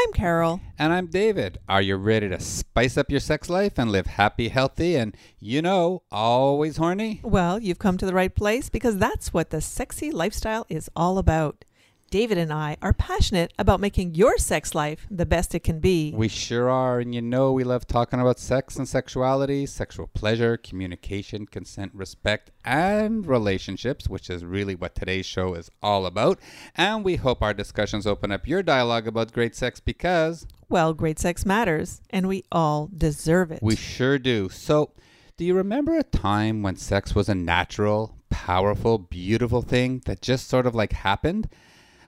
[0.00, 0.60] I'm Carol.
[0.78, 1.58] And I'm David.
[1.68, 5.60] Are you ready to spice up your sex life and live happy, healthy, and, you
[5.60, 7.18] know, always horny?
[7.24, 11.18] Well, you've come to the right place because that's what the sexy lifestyle is all
[11.18, 11.64] about.
[12.10, 16.12] David and I are passionate about making your sex life the best it can be.
[16.14, 17.00] We sure are.
[17.00, 22.50] And you know, we love talking about sex and sexuality, sexual pleasure, communication, consent, respect,
[22.64, 26.38] and relationships, which is really what today's show is all about.
[26.74, 31.18] And we hope our discussions open up your dialogue about great sex because, well, great
[31.18, 33.60] sex matters, and we all deserve it.
[33.62, 34.48] We sure do.
[34.48, 34.92] So,
[35.36, 40.48] do you remember a time when sex was a natural, powerful, beautiful thing that just
[40.48, 41.48] sort of like happened?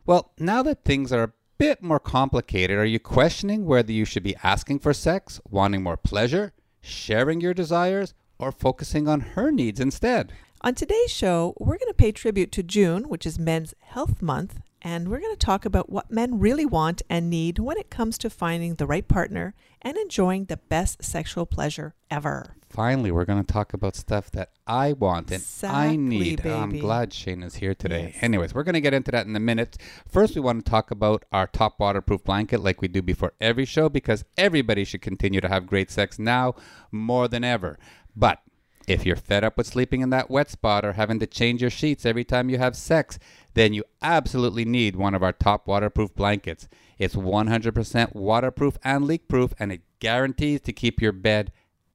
[0.06, 4.22] Well, now that things are a bit more complicated, are you questioning whether you should
[4.22, 9.78] be asking for sex, wanting more pleasure, sharing your desires, or focusing on her needs
[9.78, 10.32] instead?
[10.62, 14.58] On today's show, we're going to pay tribute to June, which is Men's Health Month,
[14.82, 18.16] and we're going to talk about what men really want and need when it comes
[18.18, 22.56] to finding the right partner and enjoying the best sexual pleasure ever.
[22.70, 26.40] Finally, we're going to talk about stuff that I want and exactly, I need.
[26.40, 26.54] Oh, baby.
[26.54, 28.12] I'm glad Shane is here today.
[28.14, 28.22] Yes.
[28.22, 29.76] Anyways, we're going to get into that in a minute.
[30.08, 33.64] First, we want to talk about our top waterproof blanket like we do before every
[33.64, 36.54] show because everybody should continue to have great sex now
[36.92, 37.76] more than ever.
[38.14, 38.38] But
[38.86, 41.70] if you're fed up with sleeping in that wet spot or having to change your
[41.70, 43.18] sheets every time you have sex,
[43.54, 46.68] then you absolutely need one of our top waterproof blankets.
[46.98, 51.50] It's 100% waterproof and leak proof, and it guarantees to keep your bed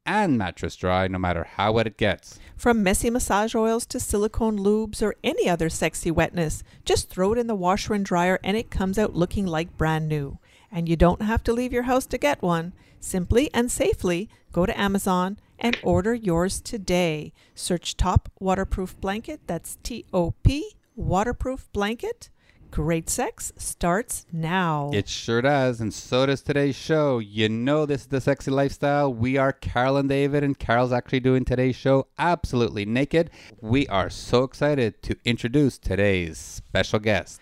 [0.06, 2.40] and mattress dry no matter how wet it gets.
[2.56, 7.40] From messy massage oils to silicone lubes or any other sexy wetness, just throw it
[7.40, 10.40] in the washer and dryer and it comes out looking like brand new.
[10.72, 12.74] And you don't have to leave your house to get one.
[13.00, 17.34] Simply and safely go to Amazon and order yours today.
[17.54, 22.30] Search Top Waterproof Blanket, that's T O P, waterproof blanket.
[22.76, 24.92] Great sex starts now.
[24.94, 27.20] It sure does, and so does today's show.
[27.20, 29.14] You know, this is the sexy lifestyle.
[29.14, 33.30] We are Carol and David, and Carol's actually doing today's show absolutely naked.
[33.62, 37.40] We are so excited to introduce today's special guest.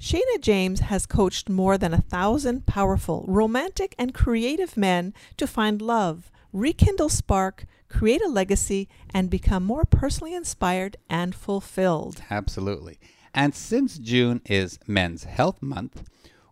[0.00, 5.82] Shana James has coached more than a thousand powerful, romantic, and creative men to find
[5.82, 12.22] love, rekindle spark, create a legacy, and become more personally inspired and fulfilled.
[12.30, 13.00] Absolutely.
[13.36, 16.04] And since June is Men's Health Month,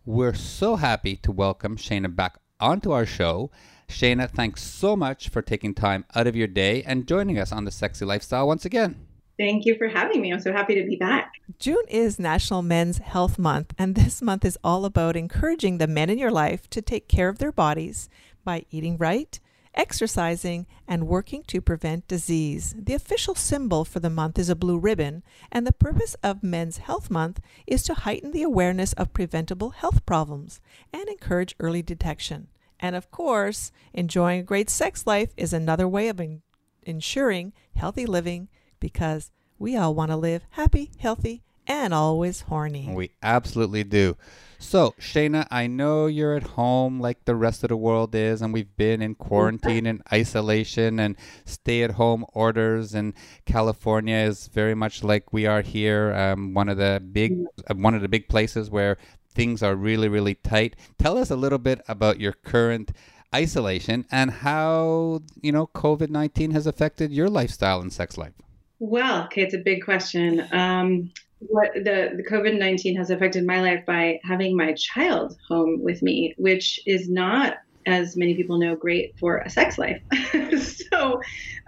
[0.05, 3.50] we're so happy to welcome Shana back onto our show.
[3.89, 7.65] Shana, thanks so much for taking time out of your day and joining us on
[7.65, 9.06] the Sexy Lifestyle once again.
[9.39, 10.31] Thank you for having me.
[10.31, 11.33] I'm so happy to be back.
[11.59, 16.11] June is National Men's Health Month, and this month is all about encouraging the men
[16.11, 18.11] in your life to take care of their bodies
[18.44, 19.41] by eating right,
[19.75, 22.75] exercising, and working to prevent disease.
[22.79, 26.79] The official symbol for the month is a blue ribbon, and the purpose of Men's
[26.79, 30.61] Health Month is to heighten the awareness of preventable health problems
[30.93, 32.49] and encourage early detection.
[32.81, 36.43] And of course, enjoying a great sex life is another way of in-
[36.83, 38.49] ensuring healthy living
[38.81, 42.91] because we all want to live happy, healthy, and always horny.
[42.93, 44.17] We absolutely do.
[44.59, 48.53] So, Shana, I know you're at home like the rest of the world is, and
[48.53, 52.95] we've been in quarantine and isolation and stay at home orders.
[52.95, 53.13] And
[53.45, 57.95] California is very much like we are here, um, one of the big, uh, one
[57.95, 58.97] of the big places where
[59.35, 60.77] things are really, really tight.
[60.99, 62.93] Tell us a little bit about your current
[63.35, 68.33] isolation and how you know COVID nineteen has affected your lifestyle and sex life.
[68.79, 70.47] Well, okay, it's a big question.
[70.53, 71.11] Um,
[71.49, 76.03] what the, the COVID 19 has affected my life by having my child home with
[76.03, 77.56] me, which is not,
[77.87, 80.00] as many people know, great for a sex life.
[80.93, 81.21] so,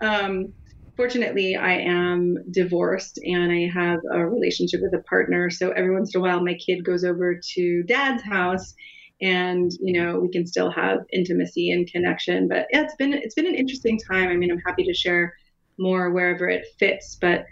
[0.02, 0.52] um,
[0.96, 5.50] fortunately, I am divorced and I have a relationship with a partner.
[5.50, 8.74] So, every once in a while, my kid goes over to dad's house
[9.22, 13.34] and you know we can still have intimacy and connection but yeah it's been it's
[13.34, 15.32] been an interesting time i mean i'm happy to share
[15.78, 17.46] more wherever it fits but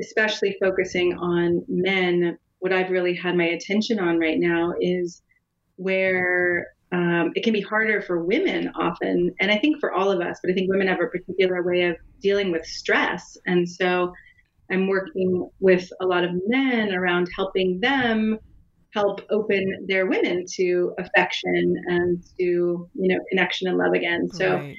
[0.00, 5.22] especially focusing on men, what I've really had my attention on right now is
[5.76, 10.20] where um, it can be harder for women often, and I think for all of
[10.20, 13.36] us, but I think women have a particular way of dealing with stress.
[13.46, 14.12] And so
[14.70, 18.38] I'm working with a lot of men around helping them
[18.94, 24.28] help open their women to affection and to, you know, connection and love again.
[24.30, 24.76] So right.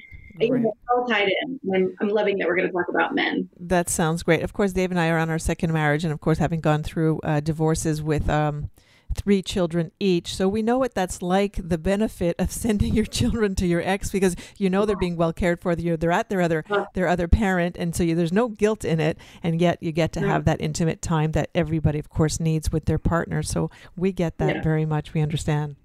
[0.48, 1.60] Know, all tied in.
[1.74, 3.48] I'm, I'm loving that we're going to talk about men.
[3.58, 4.42] That sounds great.
[4.42, 6.82] Of course, Dave and I are on our second marriage, and of course, having gone
[6.82, 8.70] through uh, divorces with um,
[9.14, 10.36] three children each.
[10.36, 14.10] So we know what that's like the benefit of sending your children to your ex
[14.10, 15.74] because you know they're being well cared for.
[15.74, 16.64] They're, they're at their other
[16.94, 20.12] their other parent, and so you, there's no guilt in it, and yet you get
[20.12, 23.42] to have that intimate time that everybody, of course, needs with their partner.
[23.42, 24.62] So we get that Yeah.
[24.62, 25.12] very much.
[25.12, 25.76] We understand.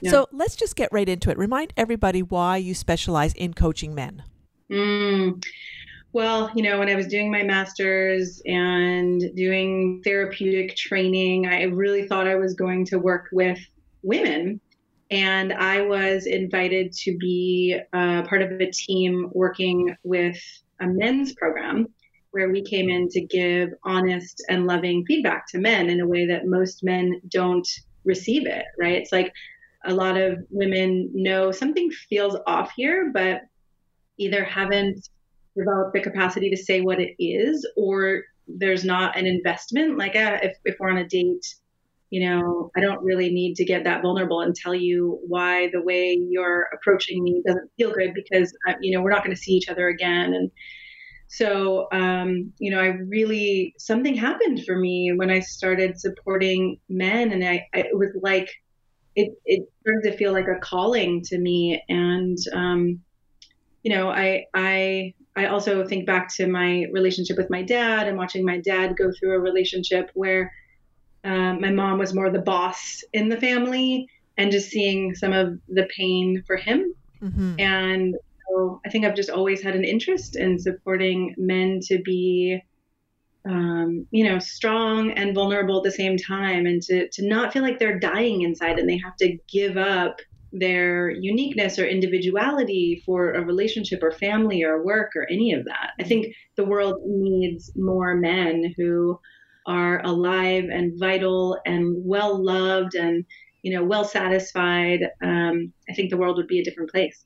[0.00, 0.10] Yeah.
[0.10, 1.38] So let's just get right into it.
[1.38, 4.22] Remind everybody why you specialize in coaching men.
[4.70, 5.44] Mm.
[6.12, 12.08] Well, you know, when I was doing my master's and doing therapeutic training, I really
[12.08, 13.58] thought I was going to work with
[14.02, 14.60] women.
[15.12, 20.38] And I was invited to be uh, part of a team working with
[20.80, 21.86] a men's program
[22.30, 26.26] where we came in to give honest and loving feedback to men in a way
[26.26, 27.68] that most men don't
[28.04, 28.94] receive it, right?
[28.94, 29.32] It's like
[29.84, 33.42] a lot of women know something feels off here, but
[34.18, 35.08] either haven't
[35.56, 39.98] developed the capacity to say what it is or there's not an investment.
[39.98, 41.44] Like uh, if, if we're on a date
[42.10, 45.80] you know i don't really need to get that vulnerable and tell you why the
[45.80, 49.40] way you're approaching me doesn't feel good because uh, you know we're not going to
[49.40, 50.34] see each other again.
[50.34, 50.50] And
[51.28, 57.32] so um, you know i really something happened for me when i started supporting men
[57.32, 58.50] and i, I it was like
[59.16, 63.00] it, it started to feel like a calling to me and um,
[63.82, 68.16] you know, I I I also think back to my relationship with my dad and
[68.16, 70.52] watching my dad go through a relationship where
[71.24, 75.58] um, my mom was more the boss in the family and just seeing some of
[75.68, 76.94] the pain for him.
[77.22, 77.60] Mm-hmm.
[77.60, 78.16] And
[78.48, 82.62] so I think I've just always had an interest in supporting men to be,
[83.48, 87.62] um, you know, strong and vulnerable at the same time and to, to not feel
[87.62, 90.20] like they're dying inside and they have to give up
[90.52, 95.92] their uniqueness or individuality for a relationship or family or work or any of that.
[95.98, 99.18] I think the world needs more men who
[99.66, 103.24] are alive and vital and well loved and
[103.62, 105.00] you know well satisfied.
[105.22, 107.24] Um, I think the world would be a different place.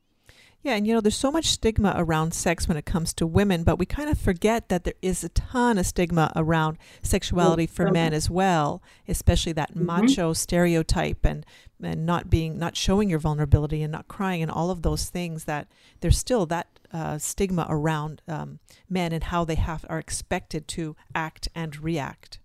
[0.64, 3.64] Yeah, and you know, there's so much stigma around sex when it comes to women,
[3.64, 7.90] but we kind of forget that there is a ton of stigma around sexuality for
[7.90, 9.86] men as well, especially that Mm-hmm.
[9.86, 11.44] macho stereotype and
[11.82, 15.44] and not being not showing your vulnerability and not crying and all of those things
[15.44, 15.68] that
[16.00, 18.58] there's still that uh, stigma around um,
[18.88, 22.38] men and how they have are expected to act and react.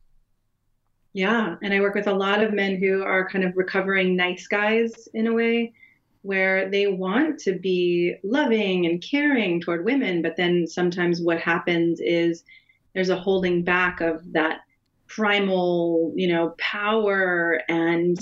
[1.13, 4.47] Yeah, and I work with a lot of men who are kind of recovering nice
[4.47, 5.73] guys in a way
[6.21, 11.99] where they want to be loving and caring toward women, but then sometimes what happens
[12.01, 12.43] is
[12.93, 14.59] there's a holding back of that
[15.07, 18.17] primal, you know, power and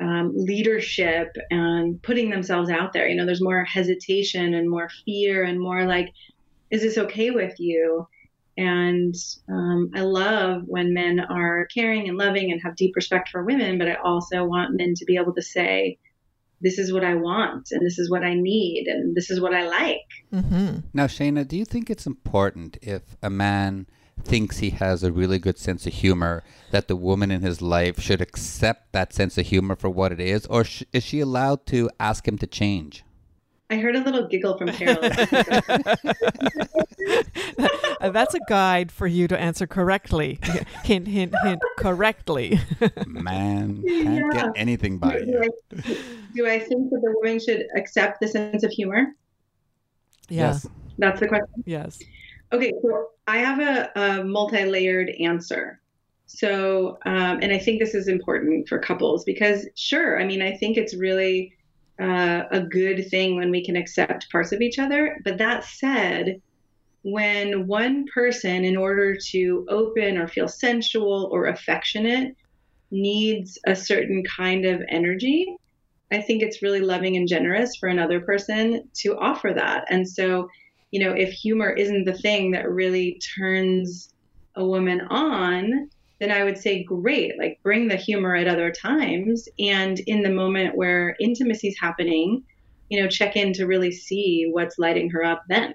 [0.00, 3.08] um, leadership and putting themselves out there.
[3.08, 6.12] You know, there's more hesitation and more fear and more like,
[6.70, 8.06] is this okay with you?
[8.56, 9.14] And
[9.48, 13.78] um, I love when men are caring and loving and have deep respect for women,
[13.78, 15.98] but I also want men to be able to say,
[16.62, 19.54] this is what I want and this is what I need and this is what
[19.54, 20.06] I like.
[20.32, 20.78] Mm-hmm.
[20.94, 23.86] Now, Shana, do you think it's important if a man
[24.22, 28.00] thinks he has a really good sense of humor that the woman in his life
[28.00, 31.66] should accept that sense of humor for what it is, or sh- is she allowed
[31.66, 33.04] to ask him to change?
[33.72, 34.98] I heard a little giggle from Carol.
[38.00, 40.40] Uh, That's a guide for you to answer correctly.
[40.84, 42.58] hint, hint, hint, correctly.
[43.06, 45.40] Man, can't get anything by do, you.
[45.40, 45.96] I,
[46.34, 49.14] do I think that the woman should accept the sense of humor?
[50.28, 50.58] yeah.
[50.98, 51.62] That's the question.
[51.64, 52.00] Yes.
[52.52, 55.80] Okay, so I have a, a multi-layered answer.
[56.26, 60.56] So, um, and I think this is important for couples because, sure, I mean, I
[60.56, 61.54] think it's really
[62.02, 65.20] uh, a good thing when we can accept parts of each other.
[65.24, 66.40] But that said,
[67.02, 72.36] when one person, in order to open or feel sensual or affectionate,
[72.90, 75.56] needs a certain kind of energy,
[76.10, 79.84] I think it's really loving and generous for another person to offer that.
[79.88, 80.48] And so,
[80.90, 84.12] you know, if humor isn't the thing that really turns
[84.56, 85.88] a woman on,
[86.22, 89.48] then I would say, great, like bring the humor at other times.
[89.58, 92.44] And in the moment where intimacy is happening,
[92.90, 95.74] you know, check in to really see what's lighting her up then.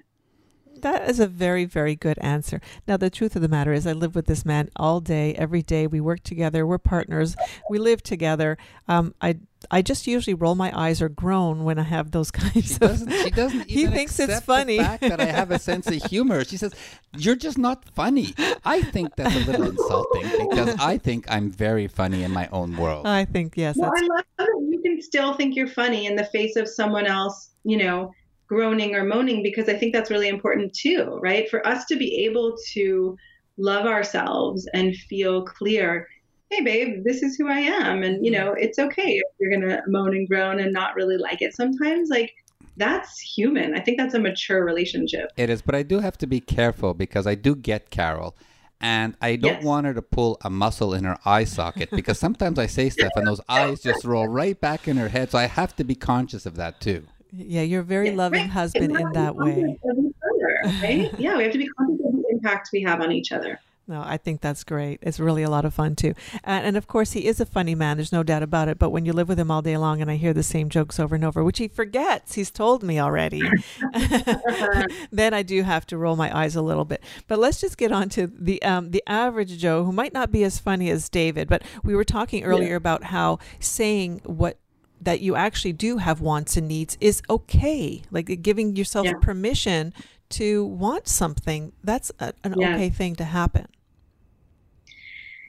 [0.82, 2.60] That is a very, very good answer.
[2.86, 5.62] Now, the truth of the matter is, I live with this man all day, every
[5.62, 5.86] day.
[5.86, 6.66] We work together.
[6.66, 7.36] We're partners.
[7.70, 8.56] We live together.
[8.88, 9.38] Um, I,
[9.70, 12.80] I just usually roll my eyes or groan when I have those kinds She of.
[12.80, 13.10] doesn't.
[13.12, 13.68] She doesn't.
[13.70, 14.78] He even thinks it's accept funny.
[14.78, 16.44] The fact that I have a sense of humor.
[16.44, 16.74] She says,
[17.16, 21.88] "You're just not funny." I think that's a little insulting because I think I'm very
[21.88, 23.06] funny in my own world.
[23.06, 23.76] I think yes.
[23.76, 26.68] Well, That's I love that you can still think you're funny in the face of
[26.68, 28.12] someone else, you know,
[28.48, 31.48] groaning or moaning because I think that's really important too, right?
[31.48, 33.16] For us to be able to
[33.58, 36.06] love ourselves and feel clear
[36.50, 38.36] hey babe this is who i am and you mm.
[38.36, 42.08] know it's okay if you're gonna moan and groan and not really like it sometimes
[42.08, 42.32] like
[42.76, 46.26] that's human i think that's a mature relationship It is, but I do have to
[46.26, 48.36] be careful because I do get Carol.
[48.80, 49.64] And I don't Yes.
[49.64, 53.10] want her to pull a muscle in her eye socket because sometimes I say stuff
[53.16, 55.32] and those eyes just roll right back in her head.
[55.32, 57.06] So I have to be conscious of that too.
[57.32, 58.50] Yeah, you're a very Yeah, loving right.
[58.50, 59.78] husband in that way.
[59.88, 61.10] other, right?
[61.18, 64.02] yeah we have to be conscious of the impact we have on each other No,
[64.04, 64.98] I think that's great.
[65.00, 66.12] It's really a lot of fun too.
[66.44, 67.96] And, and of course, he is a funny man.
[67.96, 68.78] There's no doubt about it.
[68.78, 71.00] But when you live with him all day long and I hear the same jokes
[71.00, 73.40] over and over, which he forgets, he's told me already,
[75.10, 77.02] then I do have to roll my eyes a little bit.
[77.28, 80.44] But let's just get on to the um, the average Joe, who might not be
[80.44, 81.48] as funny as David.
[81.48, 84.58] But we were talking earlier about how saying what
[85.00, 88.02] that you actually do have wants and needs is okay.
[88.10, 89.14] Like giving yourself Yeah.
[89.20, 89.92] permission
[90.30, 91.72] to want something.
[91.82, 92.74] That's a, an Yeah.
[92.74, 93.66] okay thing to happen.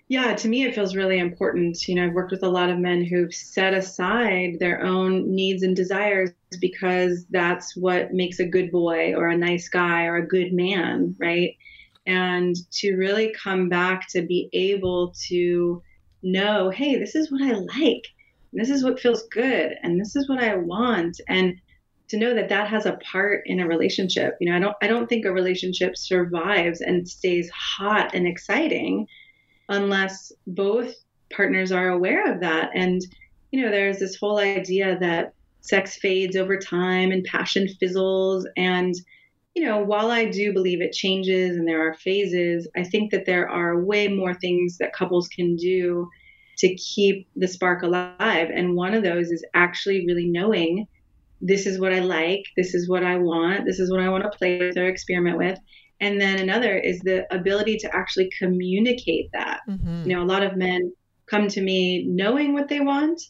[0.08, 1.88] Yeah, to me, it feels really important.
[1.88, 5.62] You know, I've worked with a lot of men who've set aside their own needs
[5.62, 10.27] and desires because that's what makes a good boy or a nice guy or a
[10.27, 11.56] good man, right?
[12.08, 15.84] And to really come back to be able to
[16.24, 18.08] know, hey, this is what I like,
[18.53, 21.20] this is what feels good, and this is what I want.
[21.27, 21.56] And
[22.10, 24.36] to know that that has a part in a relationship.
[24.39, 29.08] You know, I don't I don't think a relationship survives and stays hot and exciting
[29.70, 30.96] unless both
[31.32, 32.72] partners are aware of that.
[32.74, 33.01] And,
[33.51, 38.48] you know, there's this whole idea that sex fades over time and passion fizzles.
[38.58, 38.96] And,
[39.53, 43.27] you know, while I do believe it changes and there are phases, I think that
[43.27, 46.10] there are way more things that couples can do
[46.60, 48.50] to keep the spark alive.
[48.54, 50.88] And one of those is actually really knowing
[51.42, 54.24] this is what I like, this is what I want, this is what I want
[54.24, 55.58] to play with or experiment with.
[56.01, 59.62] And then another is the ability to actually communicate that.
[59.68, 60.10] Mm-hmm.
[60.10, 60.94] You know, a lot of men
[61.28, 63.22] come to me knowing what they want,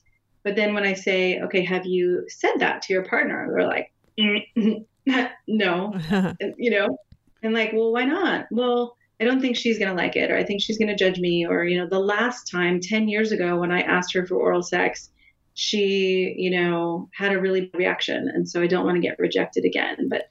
[0.44, 3.48] but then when I say, okay, have you said that to your partner?
[3.52, 4.86] They're like, "Mm,
[5.48, 5.94] no,
[6.58, 6.98] you know,
[7.44, 8.46] and like, well, why not?
[8.52, 10.96] Well, I don't think she's going to like it, or I think she's going to
[10.96, 11.46] judge me.
[11.46, 14.64] Or, you know, the last time, 10 years ago, when I asked her for oral
[14.64, 15.10] sex,
[15.56, 18.30] she, you know, had a really bad reaction.
[18.34, 20.08] And so I don't want to get rejected again.
[20.10, 20.30] But,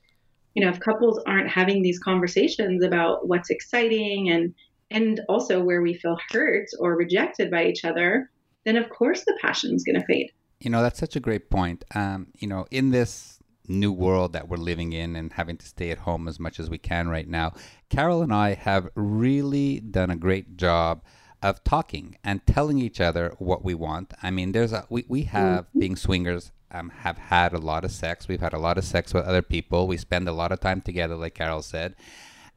[0.54, 4.54] you know, if couples aren't having these conversations about what's exciting and,
[4.90, 8.30] and also where we feel hurt or rejected by each other,
[8.64, 10.30] then of course the passion is going to fade.
[10.60, 11.84] You know, that's such a great point.
[11.94, 13.37] Um, you know, in this
[13.68, 16.70] new world that we're living in and having to stay at home as much as
[16.70, 17.52] we can right now,
[17.88, 21.02] Carol and I have really done a great job
[21.42, 24.12] of talking and telling each other what we want.
[24.22, 27.90] I mean, there's a we, we have being swingers um, have had a lot of
[27.90, 28.28] sex.
[28.28, 29.86] We've had a lot of sex with other people.
[29.86, 31.94] We spend a lot of time together, like Carol said.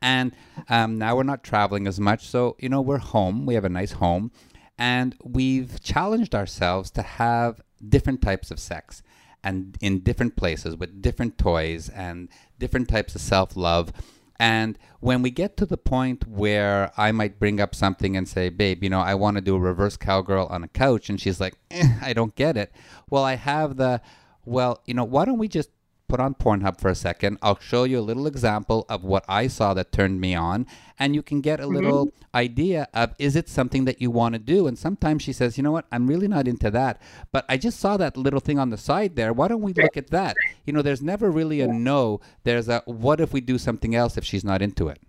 [0.02, 0.34] And
[0.68, 2.28] um, now we're not traveling as much.
[2.28, 3.46] So, you know, we're home.
[3.46, 4.32] We have a nice home.
[4.78, 9.04] And we've challenged ourselves to have different types of sex
[9.44, 12.30] and in different places with different toys and
[12.60, 13.92] different types of self love.
[14.40, 18.50] And when we get to the point where I might bring up something and say,
[18.50, 21.40] babe, you know, I want to do a reverse cowgirl on a couch, and she's
[21.40, 22.72] like, eh, I don't get it.
[23.08, 24.02] Well, I have the,
[24.44, 25.70] well, you know, why don't we just
[26.12, 27.38] put on Pornhub for a second?
[27.42, 30.68] I'll show you a little example of what I saw that turned me on,
[31.00, 31.76] and you can get a mm-hmm.
[31.76, 34.68] little idea of is it something that you want to do?
[34.68, 37.02] And sometimes she says, you know what, I'm really not into that,
[37.32, 39.32] but I just saw that little thing on the side there.
[39.32, 40.36] Why don't we look at that?
[40.66, 42.20] You know, there's never really a no.
[42.44, 45.00] There's a what if we do something else if she's not into it?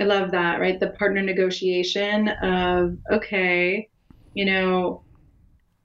[0.00, 0.80] I love that, right?
[0.80, 3.90] The partner negotiation of, okay,
[4.32, 5.02] you know,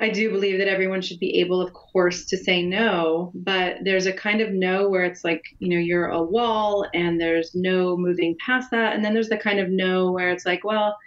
[0.02, 4.08] I do believe that everyone should be able, of course, to say no, but there's
[4.08, 7.96] a kind of no where it's like, you know, you're a wall and there's no
[7.96, 8.96] moving past that.
[8.96, 10.98] And then there's the kind of no where it's like, well,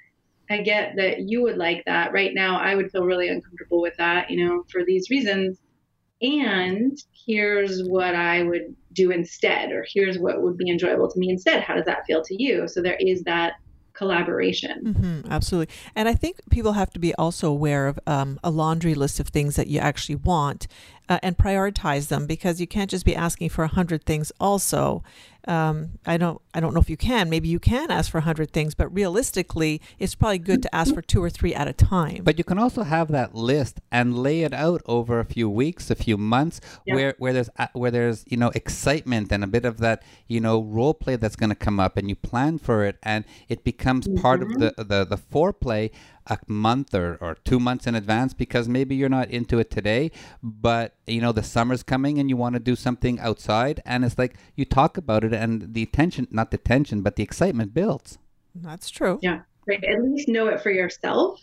[0.48, 2.12] I get that you would like that.
[2.12, 5.58] Right now, I would feel really uncomfortable with that, you know, for these reasons.
[6.22, 6.96] And
[7.26, 11.62] here's what I would do instead, or here's what would be enjoyable to me instead.
[11.62, 12.68] How does that feel to you?
[12.68, 13.54] So there is that
[13.94, 14.94] collaboration.
[14.94, 15.74] hmm absolutely.
[15.94, 19.28] And I think people have to be also aware of um, a laundry list of
[19.28, 20.66] things that you actually want
[21.08, 24.32] uh, and prioritize them because you can't just be asking for a hundred things.
[24.40, 25.02] Also,
[25.46, 27.28] um, I don't, I don't know if you can.
[27.28, 30.94] Maybe you can ask for a hundred things, but realistically, it's probably good to ask
[30.94, 32.22] for two or three at a time.
[32.24, 35.90] But you can also have that list and lay it out over a few weeks,
[35.90, 36.94] a few months, Yeah.
[36.94, 40.40] where where there's uh, where there's you know excitement and a bit of that you
[40.40, 43.64] know role play that's going to come up, and you plan for it, and it
[43.64, 45.90] becomes part of the, the the foreplay.
[46.26, 50.11] A month or, or two months in advance because maybe you're not into it today,
[50.43, 54.19] but you know the summer's coming and you want to do something outside, and it's
[54.19, 58.19] like you talk about it and the tension, not the tension, but the excitement builds.
[58.54, 59.19] That's true.
[59.23, 59.83] Yeah, right.
[59.85, 61.40] At least know it for yourself.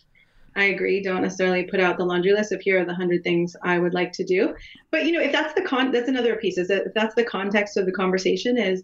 [0.56, 1.02] I agree.
[1.02, 3.94] Don't necessarily put out the laundry list of here are the hundred things I would
[3.94, 4.54] like to do.
[4.90, 6.58] But you know, if that's the con, that's another piece.
[6.58, 8.84] Is that if that's the context of the conversation is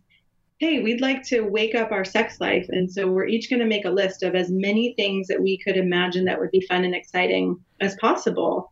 [0.59, 2.65] hey, we'd like to wake up our sex life.
[2.69, 5.57] And so we're each going to make a list of as many things that we
[5.59, 8.69] could imagine that would be fun and exciting as possible.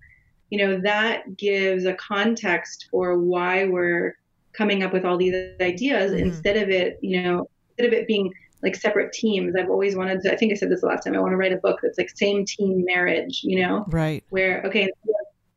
[0.50, 4.18] You know, that gives a context for why we're
[4.54, 6.28] coming up with all these ideas mm-hmm.
[6.28, 9.56] instead of it, you know, instead of it being like separate teams.
[9.56, 11.38] I've always wanted to, I think I said this the last time, I want to
[11.38, 13.86] write a book that's like same team marriage, you know?
[13.90, 14.24] Right.
[14.30, 14.90] Where, okay,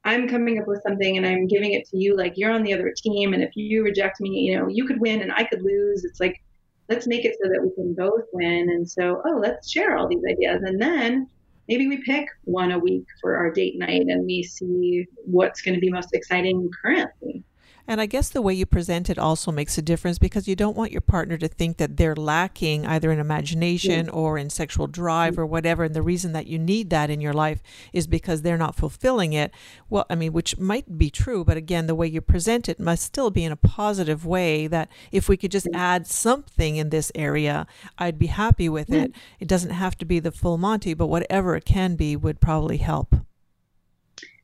[0.09, 2.73] I'm coming up with something and I'm giving it to you, like you're on the
[2.73, 3.35] other team.
[3.35, 6.03] And if you reject me, you know, you could win and I could lose.
[6.03, 6.43] It's like,
[6.89, 8.71] let's make it so that we can both win.
[8.71, 10.63] And so, oh, let's share all these ideas.
[10.63, 11.29] And then
[11.69, 15.75] maybe we pick one a week for our date night and we see what's going
[15.75, 17.45] to be most exciting currently.
[17.89, 20.77] And I guess the way you present it also makes a difference because you don't
[20.77, 24.13] want your partner to think that they're lacking either in imagination yeah.
[24.13, 25.41] or in sexual drive mm-hmm.
[25.41, 25.85] or whatever.
[25.85, 27.63] And the reason that you need that in your life
[27.95, 29.53] is because they're not fulfilling it.
[29.89, 33.05] Well, I mean, which might be true, but again, the way you present it must
[33.05, 37.11] still be in a positive way that if we could just add something in this
[37.15, 37.67] area,
[37.97, 39.13] I'd be happy with it.
[39.41, 42.77] It doesn't have to be the full Monty, but whatever it can be would probably
[42.77, 43.17] help.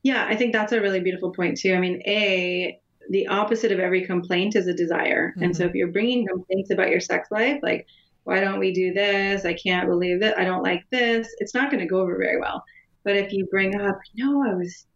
[0.03, 1.75] Yeah, I think that's a really beautiful point too.
[1.75, 2.81] I mean, A,
[3.11, 5.31] the opposite of every complaint is a desire.
[5.31, 5.43] Mm-hmm.
[5.43, 5.71] And so mm-hmm.
[5.71, 7.87] if you're bringing complaints about your sex life, like,
[8.25, 9.45] why don't we do this?
[9.45, 10.39] I can't believe that.
[10.39, 11.29] I don't like this.
[11.39, 12.65] It's not going to go over very well.
[13.05, 14.87] But if you bring up, you know, I was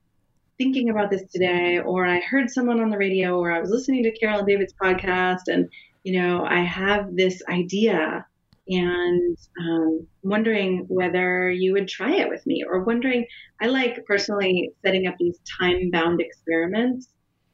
[0.56, 4.02] thinking about this today, or I heard someone on the radio, or I was listening
[4.04, 5.68] to Carol and David's podcast, and,
[6.04, 8.26] you know, I have this idea
[8.66, 13.26] and um, wondering whether you would try it with me, or wondering,
[13.60, 17.08] I like personally setting up these time bound experiments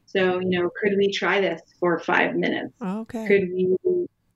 [0.05, 2.73] so, you know, could we try this for five minutes?
[2.81, 3.27] Okay.
[3.27, 3.75] Could we,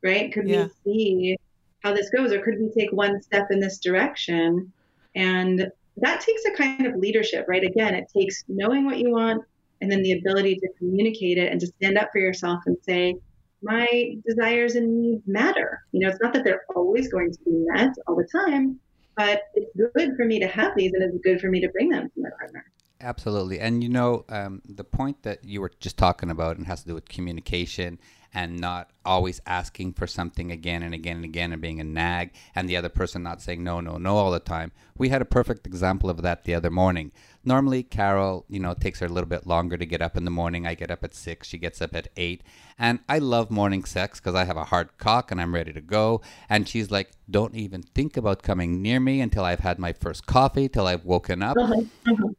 [0.03, 0.31] right?
[0.31, 0.67] Could yeah.
[0.85, 1.37] we see
[1.83, 2.31] how this goes?
[2.31, 4.71] Or could we take one step in this direction?
[5.15, 7.63] And that takes a kind of leadership, right?
[7.63, 9.43] Again, it takes knowing what you want
[9.81, 13.15] and then the ability to communicate it and to stand up for yourself and say,
[13.61, 15.81] my desires and needs matter.
[15.91, 18.79] You know, it's not that they're always going to be met all the time,
[19.17, 21.89] but it's good for me to have these and it's good for me to bring
[21.89, 22.65] them to my partner.
[23.01, 23.59] Absolutely.
[23.59, 26.89] And you know, um, the point that you were just talking about and has to
[26.89, 27.97] do with communication
[28.33, 32.31] and not always asking for something again and again and again and being a nag
[32.53, 34.71] and the other person not saying no, no, no all the time.
[34.97, 37.11] We had a perfect example of that the other morning.
[37.43, 40.31] Normally, Carol, you know, takes her a little bit longer to get up in the
[40.31, 40.67] morning.
[40.67, 42.43] I get up at six, she gets up at eight.
[42.77, 45.81] And I love morning sex because I have a hard cock and I'm ready to
[45.81, 46.21] go.
[46.49, 50.25] And she's like, don't even think about coming near me until I've had my first
[50.25, 51.57] coffee, till I've woken up.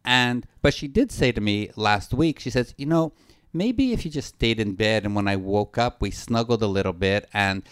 [0.04, 3.12] And, but she did say to me last week, she says, you know,
[3.52, 6.66] maybe if you just stayed in bed and when I woke up, we snuggled a
[6.66, 7.62] little bit and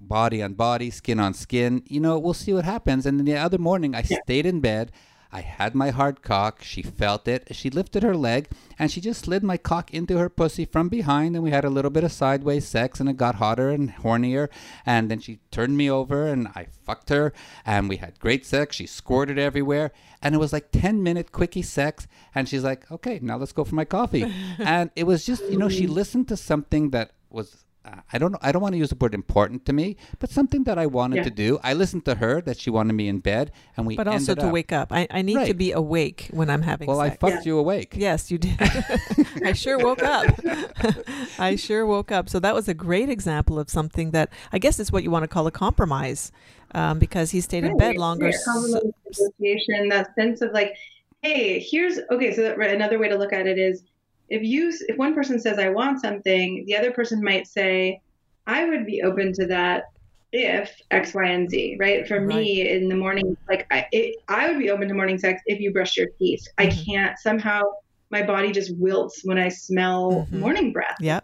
[0.00, 3.06] body on body, skin on skin, you know, we'll see what happens.
[3.06, 4.18] And then the other morning, I yeah.
[4.24, 4.92] stayed in bed.
[5.34, 6.62] I had my hard cock.
[6.62, 7.48] She felt it.
[7.52, 11.34] She lifted her leg and she just slid my cock into her pussy from behind.
[11.34, 14.48] And we had a little bit of sideways sex and it got hotter and hornier.
[14.84, 17.32] And then she turned me over and I fucked her
[17.64, 18.76] and we had great sex.
[18.76, 19.92] She squirted everywhere.
[20.20, 22.06] And it was like 10 minute quickie sex.
[22.34, 24.30] And she's like, okay, now let's go for my coffee.
[24.58, 28.38] and it was just, you know, she listened to something that was I don't know.
[28.42, 31.16] I don't want to use the word important to me, but something that I wanted
[31.16, 31.24] yeah.
[31.24, 31.58] to do.
[31.64, 33.96] I listened to her that she wanted me in bed, and we.
[33.96, 34.52] But also to up.
[34.52, 34.92] wake up.
[34.92, 35.48] I, I need right.
[35.48, 36.86] to be awake when I'm having.
[36.86, 37.14] Well, sex.
[37.14, 37.52] I fucked yeah.
[37.52, 37.94] you awake.
[37.96, 38.56] Yes, you did.
[39.44, 40.26] I sure woke up.
[41.38, 42.28] I sure woke up.
[42.28, 45.24] So that was a great example of something that I guess is what you want
[45.24, 46.30] to call a compromise,
[46.74, 47.72] um, because he stayed right.
[47.72, 48.30] in bed longer.
[48.30, 48.80] Yeah, so,
[49.40, 50.76] negotiation, that sense of like,
[51.22, 52.32] hey, here's okay.
[52.32, 53.82] So that, another way to look at it is
[54.32, 58.00] if you if one person says I want something, the other person might say
[58.46, 59.84] I would be open to that
[60.32, 62.08] if X, Y, and Z, right?
[62.08, 62.26] For right.
[62.26, 65.60] me, in the morning, like I, it, I would be open to morning sex if
[65.60, 66.48] you brush your teeth.
[66.58, 66.70] Mm-hmm.
[66.70, 67.62] I can't somehow.
[68.10, 70.40] My body just wilts when I smell mm-hmm.
[70.40, 70.96] morning breath.
[71.00, 71.20] Yeah.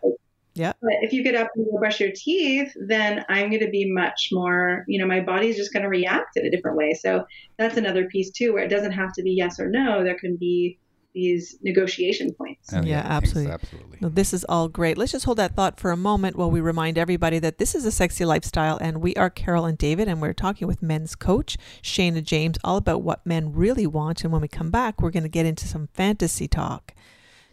[0.54, 0.72] Yeah.
[0.80, 3.92] But if you get up and you brush your teeth, then I'm going to be
[3.92, 6.94] much more, you know, my body's just going to react in a different way.
[6.94, 7.26] So
[7.58, 10.02] that's another piece too, where it doesn't have to be yes or no.
[10.02, 10.78] There can be
[11.14, 12.72] these negotiation points.
[12.72, 13.52] Oh, yeah, absolutely.
[13.52, 13.98] absolutely.
[14.00, 14.98] No, this is all great.
[14.98, 17.84] Let's just hold that thought for a moment while we remind everybody that this is
[17.84, 21.56] a sexy lifestyle, and we are Carol and David, and we're talking with men's coach
[21.82, 24.22] Shana James all about what men really want.
[24.22, 26.94] And when we come back, we're going to get into some fantasy talk.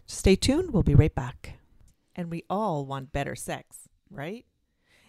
[0.06, 0.72] Stay tuned.
[0.72, 1.58] We'll be right back.
[2.14, 4.44] And we all want better sex, right?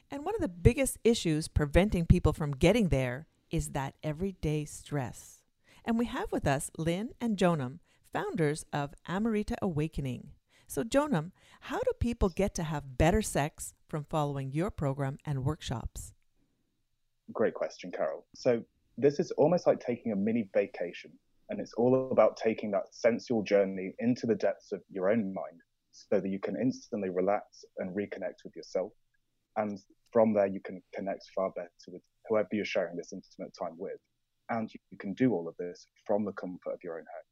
[0.09, 5.43] And one of the biggest issues preventing people from getting there is that everyday stress.
[5.85, 7.79] And we have with us Lynn and Jonam,
[8.13, 10.31] founders of Amrita Awakening.
[10.67, 15.45] So, Jonam, how do people get to have better sex from following your program and
[15.45, 16.13] workshops?
[17.31, 18.25] Great question, Carol.
[18.35, 18.63] So,
[18.97, 21.11] this is almost like taking a mini vacation,
[21.49, 25.61] and it's all about taking that sensual journey into the depths of your own mind
[25.91, 28.91] so that you can instantly relax and reconnect with yourself.
[29.55, 29.79] And
[30.11, 33.99] from there, you can connect far better with whoever you're sharing this intimate time with.
[34.49, 37.26] And you can do all of this from the comfort of your own home.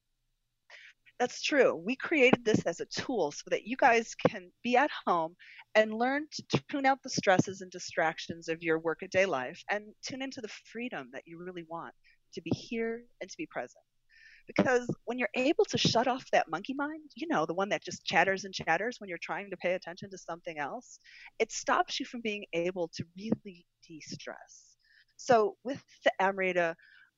[1.20, 1.76] That's true.
[1.76, 5.36] We created this as a tool so that you guys can be at home
[5.74, 10.22] and learn to tune out the stresses and distractions of your workaday life and tune
[10.22, 11.94] into the freedom that you really want
[12.34, 13.84] to be here and to be present.
[14.46, 17.84] Because when you're able to shut off that monkey mind, you know, the one that
[17.84, 21.00] just chatters and chatters when you're trying to pay attention to something else,
[21.40, 24.76] it stops you from being able to really de stress.
[25.16, 26.76] So, with the Amrita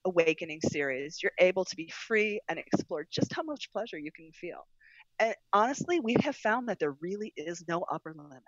[0.08, 4.32] Awakening series, you're able to be free and explore just how much pleasure you can
[4.32, 4.66] feel.
[5.20, 8.42] And honestly, we have found that there really is no upper limit.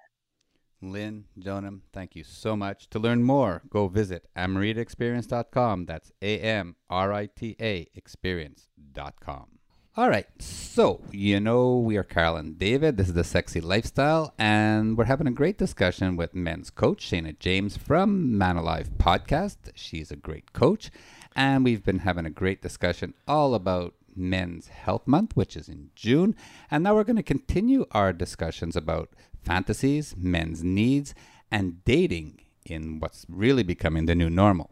[0.82, 2.90] Lynn, Jonam, thank you so much.
[2.92, 5.86] To learn more, go visit amritaexperience.com.
[5.86, 9.60] That's A M R I T A experience.com.
[9.98, 12.96] All right, so you know we are Carol and David.
[12.96, 17.38] This is the Sexy Lifestyle, and we're having a great discussion with men's coach Shana
[17.38, 19.58] James from Man Alive podcast.
[19.76, 20.90] She's a great coach,
[21.36, 25.92] and we've been having a great discussion all about Men's Health Month, which is in
[25.96, 26.36] June.
[26.70, 29.10] And now we're going to continue our discussions about
[29.44, 31.14] fantasies, men's needs,
[31.52, 34.72] and dating in what's really becoming the new normal.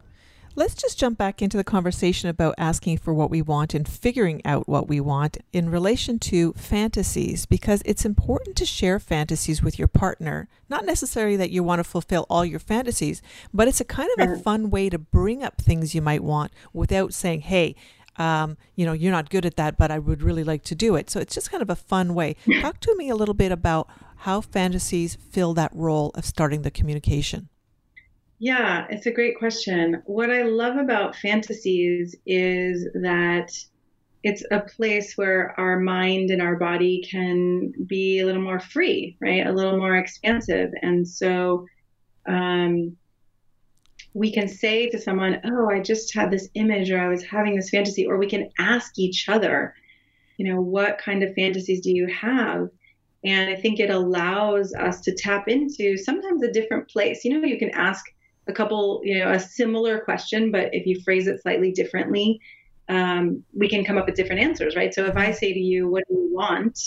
[0.58, 4.44] Let's just jump back into the conversation about asking for what we want and figuring
[4.44, 9.78] out what we want in relation to fantasies because it's important to share fantasies with
[9.78, 10.48] your partner.
[10.68, 13.22] Not necessarily that you want to fulfill all your fantasies,
[13.54, 16.50] but it's a kind of a fun way to bring up things you might want
[16.72, 17.76] without saying, hey,
[18.16, 20.96] um, you know, you're not good at that, but I would really like to do
[20.96, 21.08] it.
[21.08, 22.34] So it's just kind of a fun way.
[22.60, 26.72] Talk to me a little bit about how fantasies fill that role of starting the
[26.72, 27.48] communication.
[28.38, 30.02] Yeah, it's a great question.
[30.06, 33.50] What I love about fantasies is that
[34.22, 39.16] it's a place where our mind and our body can be a little more free,
[39.20, 39.46] right?
[39.46, 40.70] A little more expansive.
[40.82, 41.66] And so
[42.28, 42.96] um,
[44.14, 47.56] we can say to someone, Oh, I just had this image or I was having
[47.56, 49.74] this fantasy, or we can ask each other,
[50.36, 52.68] you know, what kind of fantasies do you have?
[53.24, 57.24] And I think it allows us to tap into sometimes a different place.
[57.24, 58.04] You know, you can ask
[58.48, 62.40] a couple, you know, a similar question, but if you phrase it slightly differently,
[62.88, 64.92] um, we can come up with different answers, right?
[64.94, 66.78] So if I say to you, What do you want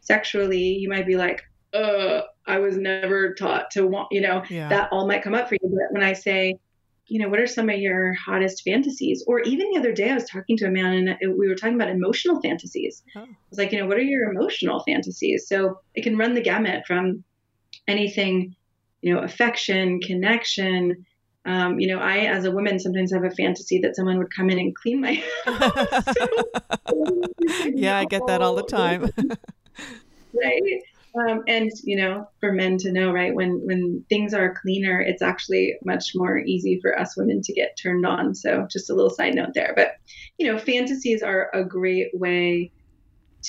[0.00, 0.62] sexually?
[0.62, 4.68] You might be like, Uh, I was never taught to want, you know, yeah.
[4.68, 5.60] that all might come up for you.
[5.62, 6.58] But when I say,
[7.08, 9.24] you know, what are some of your hottest fantasies?
[9.26, 11.76] Or even the other day, I was talking to a man and we were talking
[11.76, 13.02] about emotional fantasies.
[13.16, 13.20] Oh.
[13.20, 15.46] I was like, you know, what are your emotional fantasies?
[15.48, 17.22] So it can run the gamut from
[17.86, 18.54] anything,
[19.06, 21.06] you know, affection, connection.
[21.44, 24.50] Um, you know, I, as a woman, sometimes have a fantasy that someone would come
[24.50, 25.14] in and clean my
[25.44, 26.14] house.
[27.66, 29.08] yeah, I get that all the time.
[30.34, 30.82] right?
[31.14, 35.22] Um, and you know, for men to know, right, when when things are cleaner, it's
[35.22, 38.34] actually much more easy for us women to get turned on.
[38.34, 39.72] So just a little side note there.
[39.76, 39.92] But
[40.36, 42.72] you know, fantasies are a great way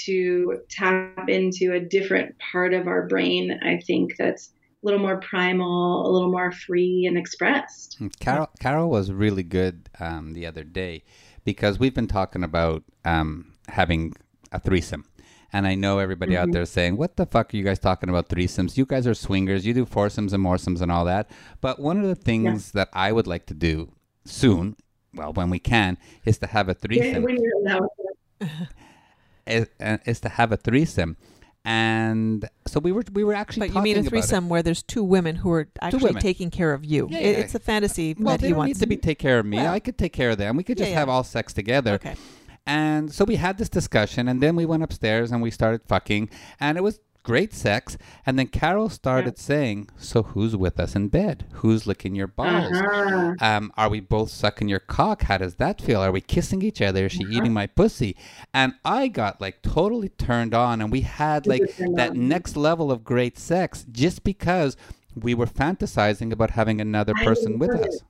[0.06, 3.60] to tap into a different part of our brain.
[3.63, 4.52] I think that's
[4.84, 7.98] little more primal, a little more free and expressed.
[7.98, 11.04] Hmm, Carol, Carol was really good um, the other day
[11.44, 14.13] because we've been talking about um, having
[14.52, 15.06] a threesome
[15.54, 16.44] and I know everybody mm-hmm.
[16.44, 18.78] out there saying, "What the fuck are you guys talking about threesomes?
[18.78, 19.66] You guys are swingers.
[19.66, 21.30] You do foursomes and moresomes and all that."
[21.62, 22.82] But one of the things yeah.
[22.82, 23.92] that I would like to do
[24.26, 24.76] soon,
[25.13, 27.26] well, when we can, is to have a threesome.
[29.48, 31.18] is, uh, is to have a threesome.
[31.65, 33.67] And so we were we were actually.
[33.67, 36.86] But you mean a threesome where there's two women who are actually taking care of
[36.86, 37.08] you?
[37.10, 37.28] Yeah, yeah.
[37.28, 39.58] It's a fantasy well, that he wants need to be take care of me.
[39.58, 40.56] Well, I could take care of them.
[40.56, 41.96] We could just yeah, have all sex together.
[41.96, 42.15] Okay.
[42.65, 46.30] And so we had this discussion, and then we went upstairs and we started fucking,
[46.60, 47.98] and it was great sex.
[48.26, 49.44] And then Carol started yeah.
[49.44, 51.46] saying, "So who's with us in bed?
[51.60, 52.72] Who's licking your balls?
[52.72, 53.34] Uh-huh.
[53.42, 55.24] Um, are we both sucking your cock?
[55.24, 56.00] How does that feel?
[56.00, 57.06] Are we kissing each other?
[57.08, 57.36] Is she uh-huh.
[57.36, 58.16] eating my pussy?"
[58.54, 63.04] And I got like totally turned on, and we had like that next level of
[63.04, 64.78] great sex just because
[65.13, 68.04] we were fantasizing about having another person with us.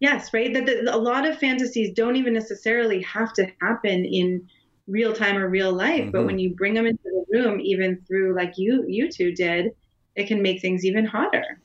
[0.00, 0.52] Yes, right.
[0.54, 4.48] That a lot of fantasies don't even necessarily have to happen in
[4.88, 6.10] real time or real life, mm-hmm.
[6.10, 9.72] but when you bring them into the room, even through like you you two did,
[10.14, 11.60] it can make things even hotter.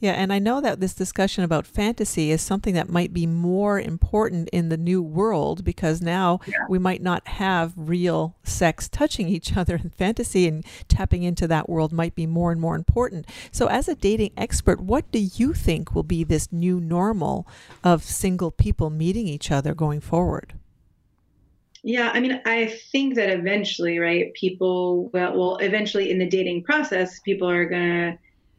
[0.00, 3.78] Yeah, and I know that this discussion about fantasy is something that might be more
[3.78, 6.54] important in the new world because now yeah.
[6.70, 11.68] we might not have real sex touching each other in fantasy and tapping into that
[11.68, 13.26] world might be more and more important.
[13.52, 17.46] So as a dating expert, what do you think will be this new normal
[17.84, 20.54] of single people meeting each other going forward?
[21.82, 26.64] Yeah, I mean, I think that eventually, right, people, well, well eventually in the dating
[26.64, 28.18] process, people are going to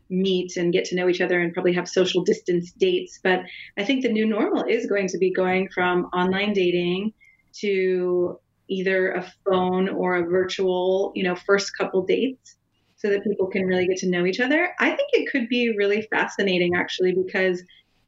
[0.10, 3.20] meet and get to know each other and probably have social distance dates.
[3.24, 3.42] But
[3.78, 7.14] I think the new normal is going to be going from online dating
[7.60, 12.56] to either a phone or a virtual, you know, first couple dates
[12.98, 14.70] so that people can really get to know each other.
[14.80, 17.62] I think it could be really fascinating actually because,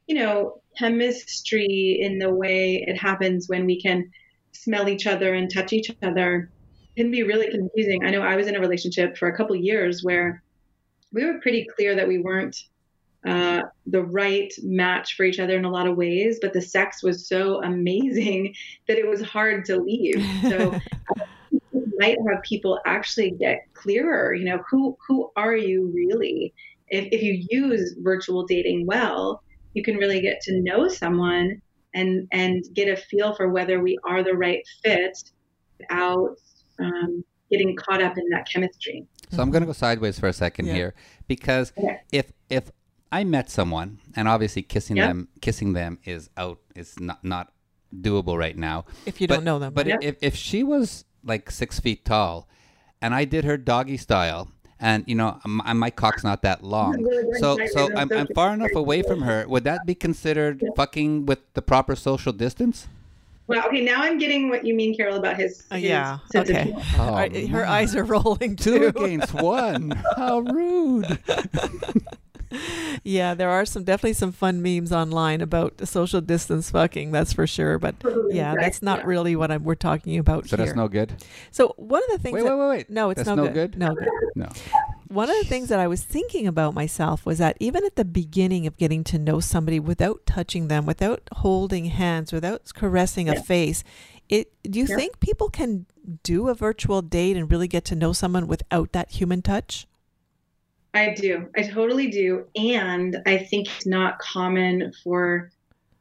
[0.06, 4.10] you know, chemistry in the way it happens when we can
[4.54, 6.50] smell each other and touch each other
[6.96, 8.04] can be really confusing.
[8.04, 10.42] I know I was in a relationship for a couple years where
[11.12, 12.56] we were pretty clear that we weren't
[13.26, 17.02] uh, the right match for each other in a lot of ways, but the sex
[17.02, 18.54] was so amazing
[18.88, 20.24] that it was hard to leave.
[20.42, 20.78] So
[21.98, 24.34] might have people actually get clearer.
[24.34, 26.52] You know, who who are you really?
[26.88, 29.42] If if you use virtual dating well,
[29.74, 31.60] you can really get to know someone
[31.94, 35.16] and and get a feel for whether we are the right fit
[35.78, 36.36] without
[36.80, 39.06] um, getting caught up in that chemistry.
[39.30, 40.74] So I'm going to go sideways for a second yeah.
[40.74, 40.94] here
[41.26, 42.00] because okay.
[42.12, 42.70] if if
[43.10, 45.08] I met someone and obviously kissing yep.
[45.08, 47.52] them kissing them is out is not not
[47.94, 48.84] doable right now.
[49.06, 50.00] If you but, don't know them, but yep.
[50.02, 52.48] if if she was like six feet tall,
[53.00, 54.50] and I did her doggy style,
[54.84, 56.94] and you know my, my cock's not that long,
[57.38, 59.48] so so I'm I'm far enough away from her.
[59.48, 62.86] Would that be considered fucking with the proper social distance?
[63.46, 65.64] Well, okay, now I'm getting what you mean, Carol, about his.
[65.70, 66.18] Uh, yeah.
[66.34, 66.74] okay.
[66.98, 68.78] Oh, her eyes are rolling too.
[68.78, 69.90] Two against one.
[70.16, 71.18] How rude.
[73.04, 77.12] yeah, there are some definitely some fun memes online about social distance fucking.
[77.12, 77.78] That's for sure.
[77.78, 77.96] But
[78.30, 79.06] yeah, that's not yeah.
[79.06, 80.66] really what I'm, we're talking about so here.
[80.66, 81.22] that's no good.
[81.50, 82.34] So one of the things.
[82.34, 82.90] Wait, that, wait, wait, wait.
[82.90, 83.72] No, it's that's no, no good.
[83.72, 83.78] good.
[83.78, 84.08] No good.
[84.36, 84.48] No
[85.14, 88.04] one of the things that I was thinking about myself was that even at the
[88.04, 93.34] beginning of getting to know somebody without touching them, without holding hands, without caressing yeah.
[93.34, 93.84] a face,
[94.28, 94.96] it do you yeah.
[94.96, 95.86] think people can
[96.22, 99.86] do a virtual date and really get to know someone without that human touch?
[100.94, 101.48] I do.
[101.56, 102.46] I totally do.
[102.54, 105.50] And I think it's not common for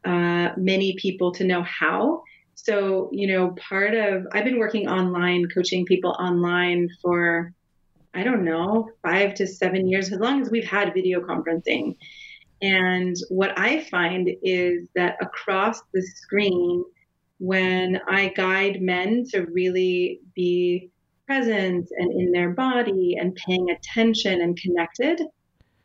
[0.06, 2.23] uh, many people to know how.
[2.56, 7.51] So, you know, part of, I've been working online, coaching people online for
[8.13, 11.97] I don't know, five to seven years, as long as we've had video conferencing.
[12.62, 16.86] And what I find is that across the screen,
[17.39, 20.91] when I guide men to really be
[21.25, 25.21] present and in their body and paying attention and connected,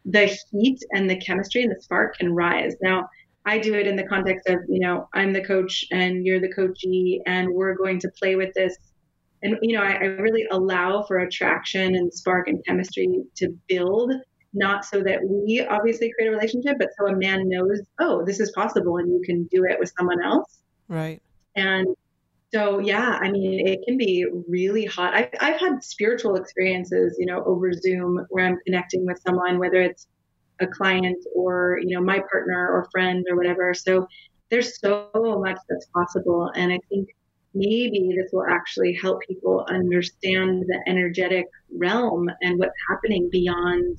[0.04, 2.74] the heat and the chemistry and the spark can rise.
[2.80, 3.08] Now,
[3.44, 6.52] I do it in the context of, you know, I'm the coach and you're the
[6.52, 8.76] coachee, and we're going to play with this.
[9.42, 14.12] And you know I, I, really allow for attraction and spark and chemistry to build
[14.52, 18.40] not so that we obviously create a relationship but so a man knows oh this
[18.40, 20.58] is possible and you can do it with someone else.
[20.88, 21.22] Right.
[21.54, 21.86] And
[22.52, 27.26] so yeah i mean it can be really hot I've, I've had spiritual experiences you
[27.26, 30.06] know over zoom where i'm connecting with someone whether it's
[30.60, 34.06] a client or you know my partner or friend or whatever so
[34.50, 37.08] there's so much that's possible and i think
[37.54, 43.98] maybe this will actually help people understand the energetic realm and what's happening beyond,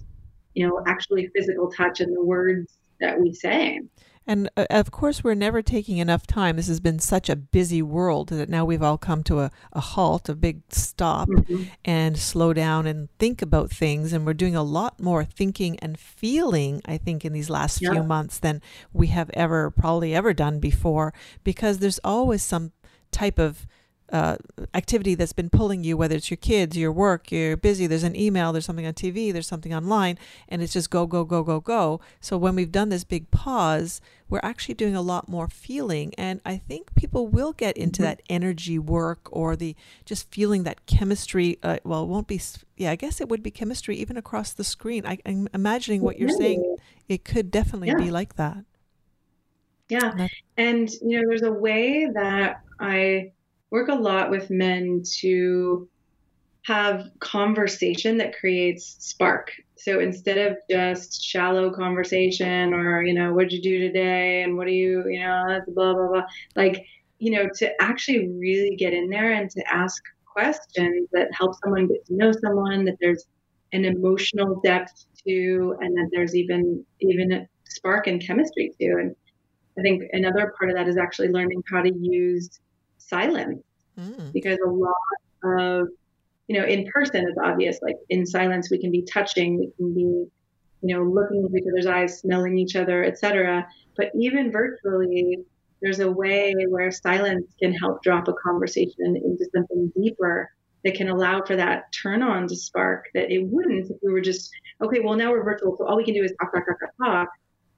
[0.53, 3.81] you know, actually physical touch and the words that we say.
[4.29, 6.57] And uh, of course, we're never taking enough time.
[6.57, 9.79] This has been such a busy world that now we've all come to a, a
[9.79, 11.63] halt, a big stop, mm-hmm.
[11.83, 14.13] and slow down and think about things.
[14.13, 17.91] And we're doing a lot more thinking and feeling, I think, in these last yeah.
[17.91, 18.61] few months than
[18.93, 21.11] we have ever, probably ever done before,
[21.43, 22.71] because there's always some
[23.11, 23.65] type of
[24.11, 24.37] uh,
[24.73, 28.15] activity that's been pulling you, whether it's your kids, your work, you're busy, there's an
[28.15, 30.17] email, there's something on TV, there's something online,
[30.47, 32.01] and it's just go, go, go, go, go.
[32.19, 36.13] So when we've done this big pause, we're actually doing a lot more feeling.
[36.17, 38.09] And I think people will get into mm-hmm.
[38.09, 41.57] that energy work or the just feeling that chemistry.
[41.63, 42.39] Uh, well, it won't be,
[42.77, 45.05] yeah, I guess it would be chemistry even across the screen.
[45.05, 46.77] I, am imagining what you're saying.
[47.07, 47.97] It could definitely yeah.
[47.97, 48.63] be like that.
[49.89, 50.27] Yeah.
[50.57, 53.31] And, you know, there's a way that I
[53.71, 55.87] work a lot with men to
[56.63, 59.51] have conversation that creates spark.
[59.77, 64.67] So instead of just shallow conversation or, you know, what'd you do today and what
[64.67, 66.23] do you, you know, blah, blah, blah,
[66.55, 66.85] like,
[67.19, 71.87] you know, to actually really get in there and to ask questions that help someone
[71.87, 73.25] get to know someone, that there's
[73.73, 78.97] an emotional depth to, and that there's even even a spark in chemistry too.
[78.99, 79.15] And
[79.77, 82.59] I think another part of that is actually learning how to use
[83.09, 83.63] silence
[83.97, 84.31] mm.
[84.33, 84.93] because a lot
[85.43, 85.87] of
[86.47, 89.93] you know in person it's obvious like in silence we can be touching we can
[89.93, 90.25] be
[90.81, 93.65] you know looking into each other's eyes smelling each other etc
[93.97, 95.37] but even virtually
[95.81, 100.49] there's a way where silence can help drop a conversation into something deeper
[100.83, 104.21] that can allow for that turn on to spark that it wouldn't if we were
[104.21, 106.79] just okay well now we're virtual so all we can do is talk talk talk
[106.79, 107.29] talk talk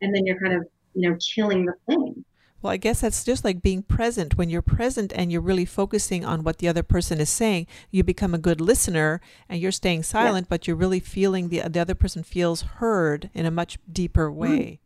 [0.02, 2.24] and then you're kind of you know killing the flame
[2.62, 4.38] well, I guess that's just like being present.
[4.38, 8.04] When you're present and you're really focusing on what the other person is saying, you
[8.04, 10.50] become a good listener and you're staying silent, yeah.
[10.50, 14.40] but you're really feeling the the other person feels heard in a much deeper mm-hmm.
[14.40, 14.80] way.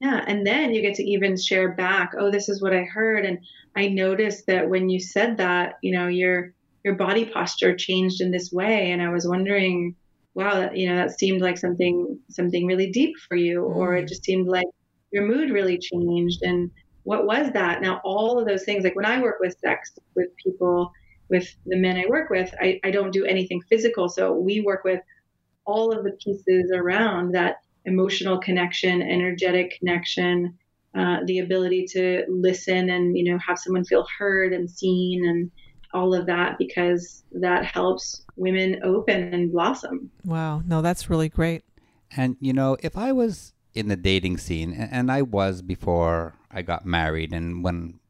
[0.00, 3.26] Yeah, and then you get to even share back, oh, this is what I heard
[3.26, 3.40] and
[3.74, 6.52] I noticed that when you said that, you know, your
[6.84, 9.96] your body posture changed in this way and I was wondering,
[10.34, 13.76] wow, that, you know, that seemed like something something really deep for you mm.
[13.76, 14.08] or it mm.
[14.08, 14.66] just seemed like
[15.10, 16.70] your mood really changed and
[17.04, 17.80] what was that?
[17.80, 20.92] Now all of those things like when i work with sex with people
[21.30, 24.08] with the men i work with i, I don't do anything physical.
[24.08, 25.00] So we work with
[25.64, 30.58] all of the pieces around that emotional connection energetic connection
[30.94, 35.50] uh, the ability to listen and you know have someone feel heard and seen and
[35.94, 40.10] all of that because that helps women open and blossom.
[40.24, 40.62] Wow.
[40.66, 41.64] No that's really great.
[42.16, 46.62] And you know if i was in the dating scene, and I was before I
[46.62, 47.32] got married.
[47.32, 48.00] And when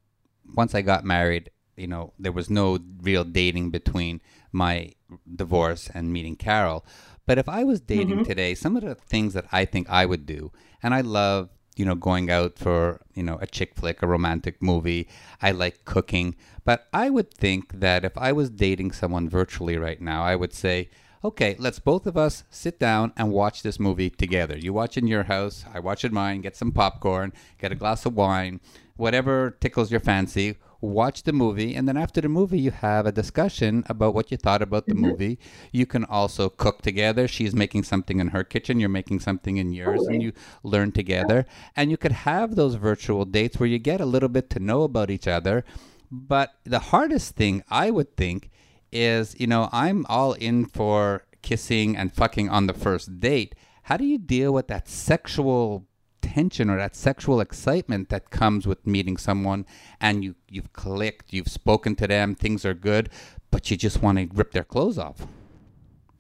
[0.55, 4.93] once I got married, you know, there was no real dating between my
[5.37, 6.87] divorce and meeting Carol.
[7.27, 8.23] But if I was dating mm-hmm.
[8.23, 10.53] today, some of the things that I think I would do,
[10.83, 14.63] and I love, you know, going out for, you know, a chick flick, a romantic
[14.63, 15.07] movie.
[15.43, 16.35] I like cooking.
[16.65, 20.55] But I would think that if I was dating someone virtually right now, I would
[20.55, 20.89] say,
[21.25, 24.57] okay, let's both of us sit down and watch this movie together.
[24.57, 28.07] You watch in your house, I watch in mine, get some popcorn, get a glass
[28.07, 28.61] of wine,
[28.97, 30.57] whatever tickles your fancy.
[30.81, 34.37] Watch the movie, and then after the movie, you have a discussion about what you
[34.37, 35.07] thought about the mm-hmm.
[35.07, 35.39] movie.
[35.73, 37.27] You can also cook together.
[37.27, 41.47] She's making something in her kitchen, you're making something in yours, and you learn together.
[41.75, 44.85] And you could have those virtual dates where you get a little bit to know
[44.85, 45.65] about each other.
[46.13, 48.49] But the hardest thing, I would think,
[48.93, 53.55] is, you know, I'm all in for kissing and fucking on the first date.
[53.85, 55.87] How do you deal with that sexual
[56.21, 59.65] tension or that sexual excitement that comes with meeting someone
[60.01, 63.09] and you you've clicked, you've spoken to them, things are good,
[63.51, 65.27] but you just want to rip their clothes off?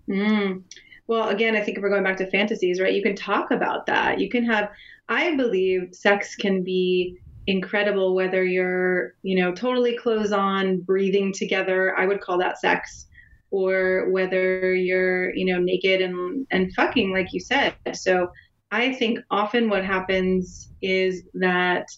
[0.09, 0.62] Mm.
[1.07, 2.92] Well, again, I think if we're going back to fantasies, right?
[2.92, 4.18] You can talk about that.
[4.18, 4.70] You can have
[5.09, 11.98] I believe sex can be incredible whether you're you know totally clothes on breathing together
[11.98, 13.06] i would call that sex
[13.50, 17.74] or whether you're you know naked and and fucking like you said.
[17.94, 18.30] So
[18.70, 21.88] i think often what happens is that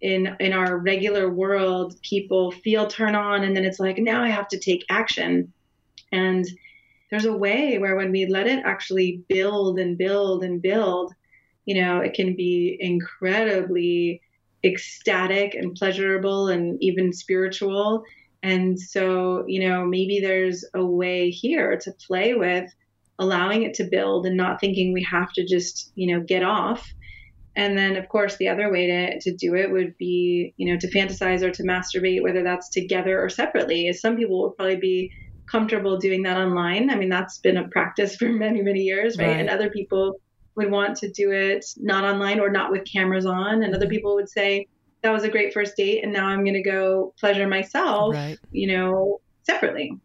[0.00, 4.28] in in our regular world people feel turn on and then it's like now i
[4.28, 5.52] have to take action.
[6.12, 6.44] And
[7.10, 11.14] there's a way where when we let it actually build and build and build
[11.64, 14.20] you know it can be incredibly
[14.64, 18.04] ecstatic and pleasurable and even spiritual.
[18.42, 22.70] And so, you know, maybe there's a way here to play with
[23.18, 26.92] allowing it to build and not thinking we have to just, you know, get off.
[27.56, 30.78] And then, of course, the other way to, to do it would be, you know,
[30.78, 33.92] to fantasize or to masturbate, whether that's together or separately.
[33.92, 35.12] Some people will probably be
[35.50, 36.90] comfortable doing that online.
[36.90, 39.28] I mean, that's been a practice for many, many years, right?
[39.28, 39.40] right.
[39.40, 40.20] And other people
[40.56, 43.62] would want to do it not online or not with cameras on.
[43.62, 44.68] And other people would say,
[45.04, 48.38] that was a great first date and now I'm going to go pleasure myself, right.
[48.50, 49.98] you know, separately.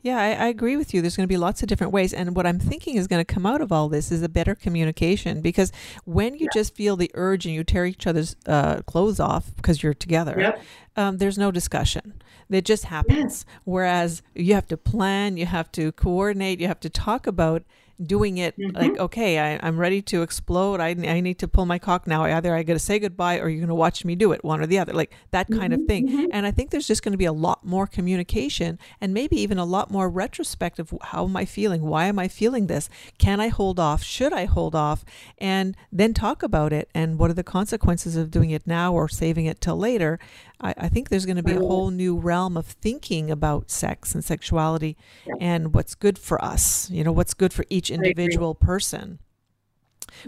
[0.00, 1.02] Yeah, I, I, agree with you.
[1.02, 2.14] There's going to be lots of different ways.
[2.14, 4.54] And what I'm thinking is going to come out of all this is a better
[4.54, 5.72] communication because
[6.04, 6.50] when you yeah.
[6.54, 10.36] just feel the urge and you tear each other's uh, clothes off because you're together,
[10.38, 10.62] yep.
[10.96, 12.22] um, there's no discussion.
[12.48, 13.44] It just happens.
[13.64, 17.64] Whereas you have to plan, you have to coordinate, you have to talk about
[18.04, 18.76] doing it mm-hmm.
[18.76, 20.80] like okay I, i'm ready to explode.
[20.80, 22.24] I, I need to pull my cock now.
[22.24, 24.78] Either i gotta say goodbye or you're gonna watch me do it one or the
[24.78, 25.82] other like that kind mm-hmm.
[25.82, 26.08] of thing.
[26.08, 26.26] mm-hmm.
[26.32, 29.58] and i think there's just going to be a lot more communication and maybe even
[29.58, 31.82] a lot more retrospective how am i feeling?
[31.82, 32.88] Why am i feeling this?
[33.18, 34.02] Can i hold off?
[34.02, 35.04] Should i hold off?
[35.38, 39.08] And then talk about it and what are the consequences of doing it now or
[39.08, 40.18] saving it till later
[40.60, 41.64] I, I think there's going to be a mm-hmm.
[41.64, 44.96] whole new realm of thinking about sex and sexuality
[45.40, 49.18] and what's good for us, you know, what's good for each individual person.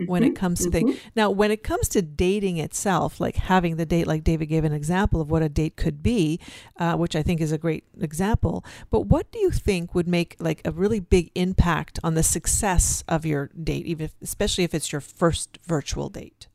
[0.07, 0.35] when it mm-hmm.
[0.35, 0.89] comes to mm-hmm.
[0.89, 1.01] things.
[1.15, 4.73] Now, when it comes to dating itself, like having the date, like David gave an
[4.73, 6.41] example of what a date could be,
[6.79, 8.65] uh, which I think is a great example.
[8.91, 13.03] But what do you think would make like a really big impact on the success
[13.09, 16.49] of your date, even if, especially if it's your first virtual date?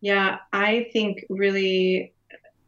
[0.00, 2.12] Yeah, I think really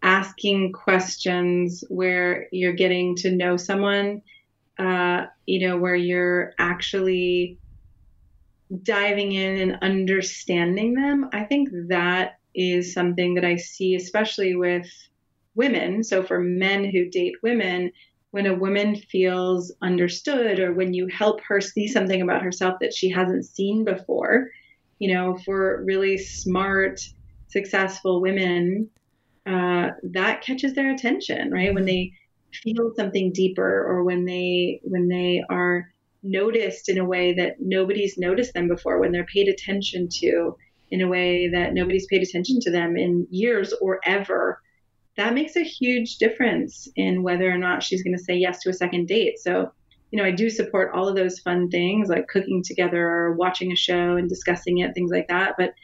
[0.02, 4.22] asking questions where you're getting to know someone,
[4.78, 7.58] uh, you know, where you're actually
[8.82, 11.28] diving in and understanding them.
[11.32, 14.86] I think that is something that I see, especially with
[15.54, 16.02] women.
[16.02, 17.92] So for men who date women,
[18.30, 22.94] when a woman feels understood or when you help her see something about herself that
[22.94, 24.48] she hasn't seen before,
[24.98, 27.00] you know, for really smart,
[27.50, 28.88] successful women,
[29.46, 31.74] uh, that catches their attention, right?
[31.74, 32.12] When they
[32.52, 35.88] feel something deeper or when they when they are
[36.22, 40.56] noticed in a way that nobody's noticed them before, when they're paid attention to
[40.90, 44.60] in a way that nobody's paid attention to them in years or ever,
[45.16, 48.70] that makes a huge difference in whether or not she's going to say yes to
[48.70, 49.38] a second date.
[49.38, 49.70] So,
[50.10, 53.70] you know, I do support all of those fun things like cooking together or watching
[53.72, 55.54] a show and discussing it, things like that.
[55.56, 55.74] But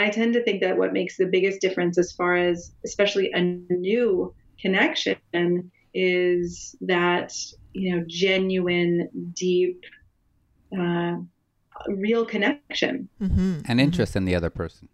[0.00, 3.40] I tend to think that what makes the biggest difference as far as especially a
[3.40, 5.18] new connection
[5.94, 7.32] is that,
[7.72, 9.84] you know, genuine, deep,
[10.78, 11.16] uh,
[11.88, 13.60] real connection Mm-hmm.
[13.66, 14.88] and interest in the other person.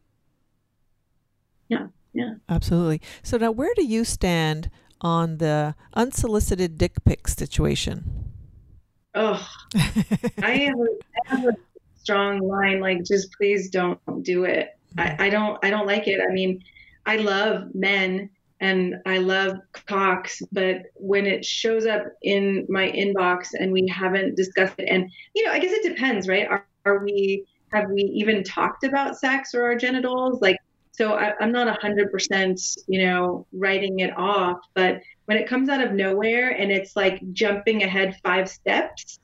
[1.69, 2.35] Yeah, yeah.
[2.49, 3.01] Absolutely.
[3.23, 8.33] So now, where do you stand on the unsolicited dick pic situation?
[9.15, 9.81] Oh, I
[10.41, 11.53] have, a, I have a
[11.97, 14.71] strong line like just please don't do it.
[14.99, 16.21] I, I don't I don't like it.
[16.21, 16.63] I mean,
[17.05, 18.31] I love men
[18.61, 24.37] and I love cocks, but when it shows up in my inbox and we haven't
[24.37, 26.49] discussed it, and you know, I guess it depends, right?
[26.49, 30.41] Are, are we have we even talked about sex or our genitals?
[30.41, 30.57] Like,
[30.93, 35.49] so I, I'm not a hundred percent, you know, writing it off, but when it
[35.49, 39.19] comes out of nowhere and it's like jumping ahead five steps,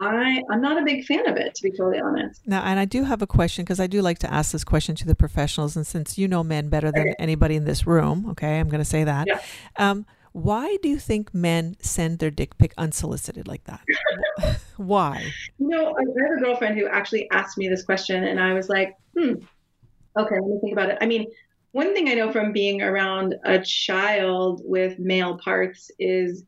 [0.00, 2.42] I I'm not a big fan of it, to be totally honest.
[2.46, 4.94] Now, and I do have a question because I do like to ask this question
[4.96, 7.14] to the professionals, and since you know men better than Okay.
[7.18, 9.26] anybody in this room, okay, I'm going to say that.
[9.26, 9.40] Yeah.
[9.76, 13.80] Um, why do you think men send their dick pic unsolicited like that?
[14.76, 15.22] why?
[15.58, 18.52] You know, I I have a girlfriend who actually asked me this question, and I
[18.52, 19.34] was like, hmm,
[20.18, 20.98] okay, let me think about it.
[21.00, 21.26] I mean,
[21.70, 26.44] one thing I know from being around a child with male parts is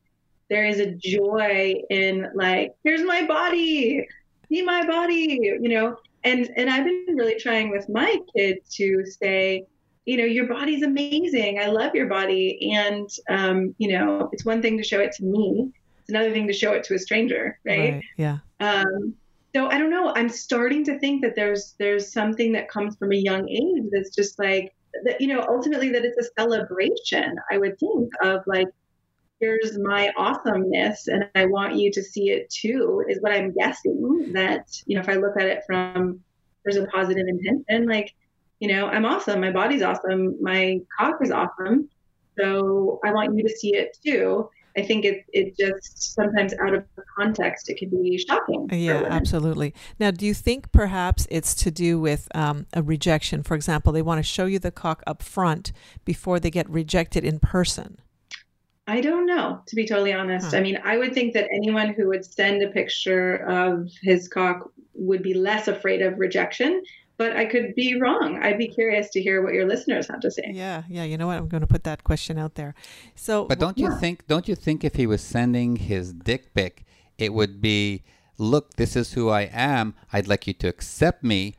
[0.49, 4.07] there is a joy in like, here's my body,
[4.49, 5.97] see my body, you know.
[6.25, 9.65] And and I've been really trying with my kid to say,
[10.07, 11.61] you know, your body's amazing.
[11.61, 15.25] I love your body, and um, you know, it's one thing to show it to
[15.25, 15.71] me.
[16.01, 18.01] It's another thing to show it to a stranger, right?
[18.17, 18.39] Yeah.
[18.61, 19.15] Um,
[19.55, 20.13] so I don't know.
[20.17, 24.15] I'm starting to think that there's there's something that comes from a young age that's
[24.15, 24.75] just like
[25.05, 25.21] that.
[25.21, 27.37] You know, ultimately that it's a celebration.
[27.53, 28.69] I would think of like,
[29.41, 33.05] here's my awesomeness, and I want you to see it too.
[33.09, 34.33] Is what I'm guessing.
[34.33, 36.21] That you know, if I look at it from
[36.65, 38.15] there's a positive intention, like
[38.61, 39.41] you know, I'm awesome.
[39.41, 40.37] My body's awesome.
[40.41, 41.89] My cock is awesome.
[42.39, 44.51] So I want you to see it too.
[44.77, 46.85] I think it it just sometimes out of
[47.19, 48.69] context it can be shocking.
[48.71, 49.75] Yeah, absolutely.
[49.99, 53.43] Now, do you think perhaps it's to do with um, a rejection?
[53.43, 55.73] For example, they want to show you the cock up front
[56.05, 57.99] before they get rejected in person.
[58.87, 60.53] I don't know, to be totally honest.
[60.53, 60.59] Huh.
[60.59, 64.71] I mean, I would think that anyone who would send a picture of his cock
[64.95, 66.83] would be less afraid of rejection,
[67.19, 68.39] but I could be wrong.
[68.43, 70.51] I'd be curious to hear what your listeners have to say.
[70.53, 71.03] Yeah, yeah.
[71.03, 71.39] You know what?
[71.39, 72.75] I'm going to put that question out there.
[73.15, 73.99] So, But don't you Yeah.
[73.99, 74.27] think?
[74.29, 76.85] Don't you think if he was sending his dick pic,
[77.19, 78.05] it would be,
[78.39, 79.95] look, this is who I am.
[80.13, 81.57] I'd like you to accept me,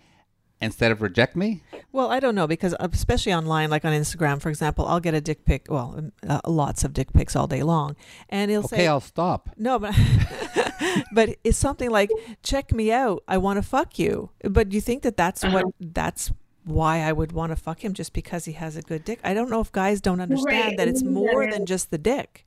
[0.62, 1.62] instead of reject me.
[1.92, 5.14] Well, I don't know because uh, especially online, like on Instagram, for example, I'll get
[5.14, 5.66] a dick pic.
[5.70, 7.96] Well, uh, lots of dick pics all day long,
[8.30, 9.50] and he'll Okay, say, "Okay, I'll stop.
[9.58, 9.96] "No, but
[11.14, 12.10] but it's something like,
[12.44, 13.24] check me out.
[13.28, 16.32] I want to fuck you." But do you think that that's what that's
[16.66, 19.20] why I would want to fuck him just because he has a good dick?
[19.24, 21.52] I don't know if guys don't understand Right, that it's more yeah.
[21.52, 22.46] than just the dick.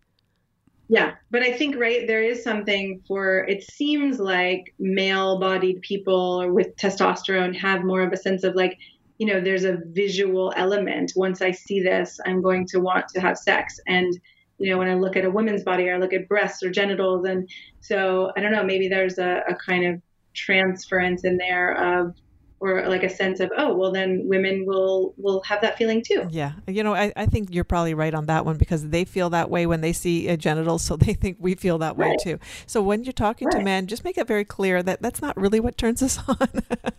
[0.92, 6.74] Yeah, but I think right there is something for it seems like male-bodied people with
[6.74, 8.76] testosterone have more of a sense of like,
[9.18, 11.12] you know, there's a visual element.
[11.14, 13.78] Once I see this, I'm going to want to have sex.
[13.86, 14.18] And
[14.58, 16.70] you know, when I look at a woman's body or I look at breasts or
[16.70, 17.48] genitals, and
[17.80, 20.02] so I don't know, maybe there's a, a kind of
[20.34, 22.16] transference in there of
[22.62, 26.28] or like a sense of oh well then women will will have that feeling too
[26.30, 26.52] Yeah.
[26.66, 29.48] You know, I, I think you're probably right on that one because they feel that
[29.50, 32.38] way when they see a genitals, so they think we feel that way too.
[32.66, 35.58] So when you're talking to men, just make it very clear that that's not really
[35.60, 36.48] what turns us on.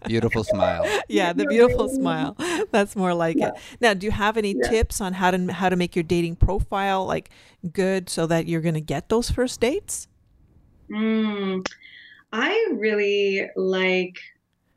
[0.06, 0.86] Beautiful smile.
[1.08, 2.36] yeah, the beautiful smile.
[2.72, 3.54] That's more like it.
[3.80, 4.70] Now, do you have any Yeah.
[4.70, 7.30] tips on how to how to make your dating profile like
[7.72, 10.08] good so that you're going to get those first dates?
[10.92, 11.66] Mm,
[12.34, 14.18] I really like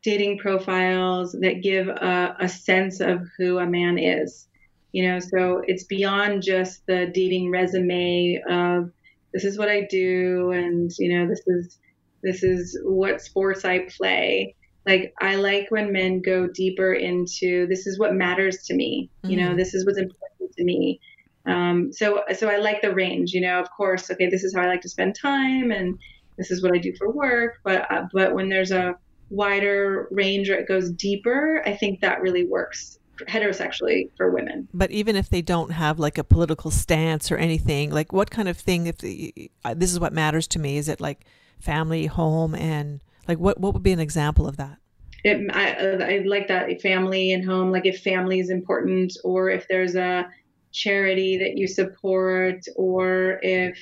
[0.05, 4.47] dating profiles that give a, a sense of who a man is.
[4.93, 8.93] You know, so it's beyond just the dating resume of
[9.33, 11.79] this is what I do and you know this is
[12.23, 14.55] this is what sports I play.
[14.87, 19.11] Like I like when men go deeper into this is what matters to me.
[19.25, 19.57] You know, Mhm.
[19.57, 21.01] this is what's important to me.
[21.47, 23.33] Um, so so I like the range.
[23.33, 25.99] You know, of course, okay, this is how I like to spend time and
[26.39, 27.55] this is what I do for work.
[27.65, 28.95] But uh, but when there's a
[29.35, 34.69] wider range or it goes deeper, I think that really works heterosexually for women.
[34.75, 38.49] But even if they don't have like a political stance or anything, like what kind
[38.49, 41.25] of thing if the, uh, this is what matters to me, is it like
[41.61, 44.79] family, home and like what what would be an example of that?
[45.25, 47.71] It, I, I like that family and home.
[47.71, 50.29] Like if family is important, or if there's a
[50.73, 53.79] charity that you support, or if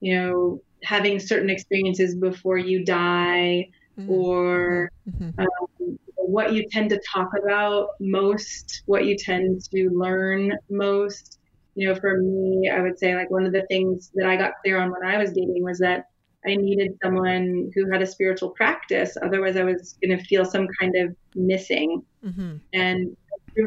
[0.00, 4.08] you know having certain experiences before you die, Mm.
[4.08, 5.38] or Mhm.
[5.38, 11.38] um, what you tend to talk about most, what you tend to learn most.
[11.76, 14.52] You know, for me, I would say like one of the things that I got
[14.62, 16.06] clear on when I was dating was that
[16.46, 19.16] I needed someone who had a spiritual practice.
[19.22, 22.02] Otherwise, I was going to feel some kind of missing.
[22.24, 22.60] Mhm.
[22.72, 23.16] And,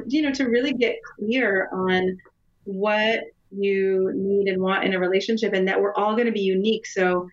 [0.07, 2.17] you know, to really get clear on
[2.65, 3.21] what
[3.51, 6.86] you need and want in a relationship and that we're all going to be unique.
[6.86, 7.28] So,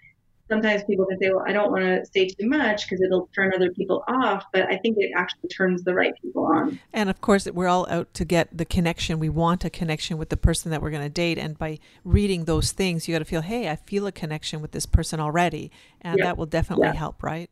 [0.48, 3.52] sometimes people can say, well, I don't want to say too much because it'll turn
[3.54, 4.44] other people off.
[4.52, 6.78] But I think it actually turns the right people on.
[6.92, 9.18] And of course, we're all out to get the connection.
[9.18, 11.38] We want a connection with the person that we're going to date.
[11.38, 14.72] And by reading those things, you got to feel, hey, I feel a connection with
[14.72, 15.70] this person already.
[16.00, 16.24] And Yeah.
[16.26, 16.94] that will definitely Yeah.
[16.94, 17.48] help, right?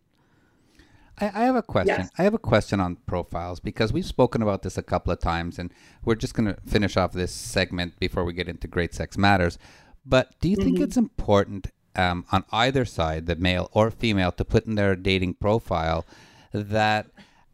[1.18, 1.97] I, I have a question.
[1.99, 2.11] Yes.
[2.18, 5.59] I have a question on profiles because we've spoken about this a couple of times,
[5.59, 5.72] and
[6.05, 9.59] we're just going to finish off this segment before we get into great sex matters.
[10.07, 10.84] But do you think Mm-hmm.
[10.84, 15.34] it's important um, on either side, the male or female, to put in their dating
[15.34, 16.05] profile
[16.53, 17.07] that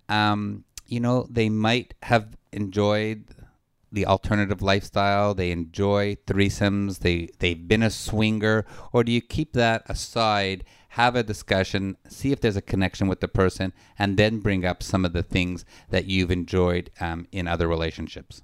[0.09, 3.25] um, you know they might have enjoyed
[3.91, 9.55] the alternative lifestyle, they enjoy threesomes, they they've been a swinger, or do you keep
[9.55, 14.41] that aside, have a discussion, see if there's a connection with the person, and then
[14.41, 18.43] bring up some of the things that you've enjoyed um, in other relationships?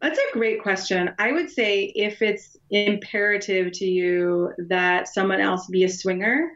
[0.00, 1.10] That's a great question.
[1.18, 6.52] I would say if it's imperative to you that someone else be a swinger,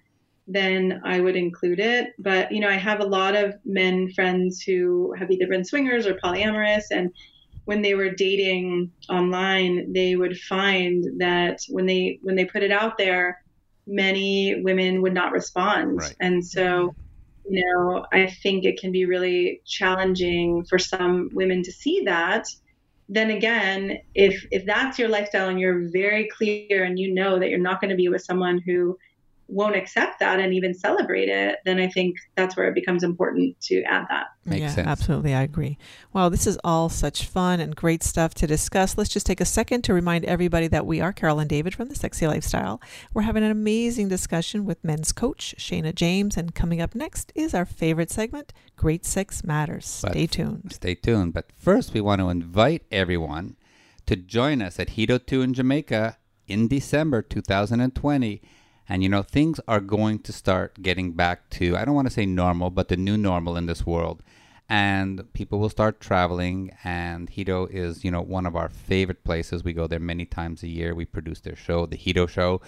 [0.46, 2.14] then I would include it.
[2.18, 6.06] But, you know, I have a lot of men friends who have either been swingers
[6.06, 6.84] or polyamorous.
[6.90, 7.10] And
[7.64, 12.72] when they were dating online, they would find that when they when they put it
[12.72, 13.42] out there,
[13.86, 15.98] many women would not respond.
[15.98, 16.16] Right.
[16.20, 16.94] And so,
[17.48, 22.46] you know, I think it can be really challenging for some women to see that
[23.12, 27.50] then again, if if that's your lifestyle and you're very clear and you know that
[27.50, 28.98] you're not going to be with someone who
[29.52, 33.60] won't accept that and even celebrate it, then I think that's where it becomes important
[33.62, 34.28] to add that.
[34.44, 34.88] Makes yeah, sense.
[34.88, 35.34] absolutely.
[35.34, 35.78] I agree.
[36.12, 38.96] Wow, this is all such fun and great stuff to discuss.
[38.96, 41.88] Let's just take a second to remind everybody that we are Carol and David from
[41.88, 42.80] the Sexy Lifestyle.
[43.12, 47.54] We're having an amazing discussion with men's coach Shana James, and coming up next is
[47.54, 50.00] our favorite segment, Great Sex Matters.
[50.02, 50.72] But- Stay tuned.
[50.72, 51.34] Stay tuned.
[51.34, 53.56] But first, we want to invite everyone
[54.06, 56.16] to join us at Hedo 2 in Jamaica
[56.48, 58.42] in December 2020.
[58.92, 62.12] And you know, things are going to start getting back to, I don't want to
[62.12, 64.22] say normal, but the new normal in this world.
[64.68, 66.76] And people will start traveling.
[66.84, 69.64] And Hedo is, you know, one of our favorite places.
[69.64, 70.94] We go there many times a year.
[70.94, 72.60] We produce their show, The Hedo Show.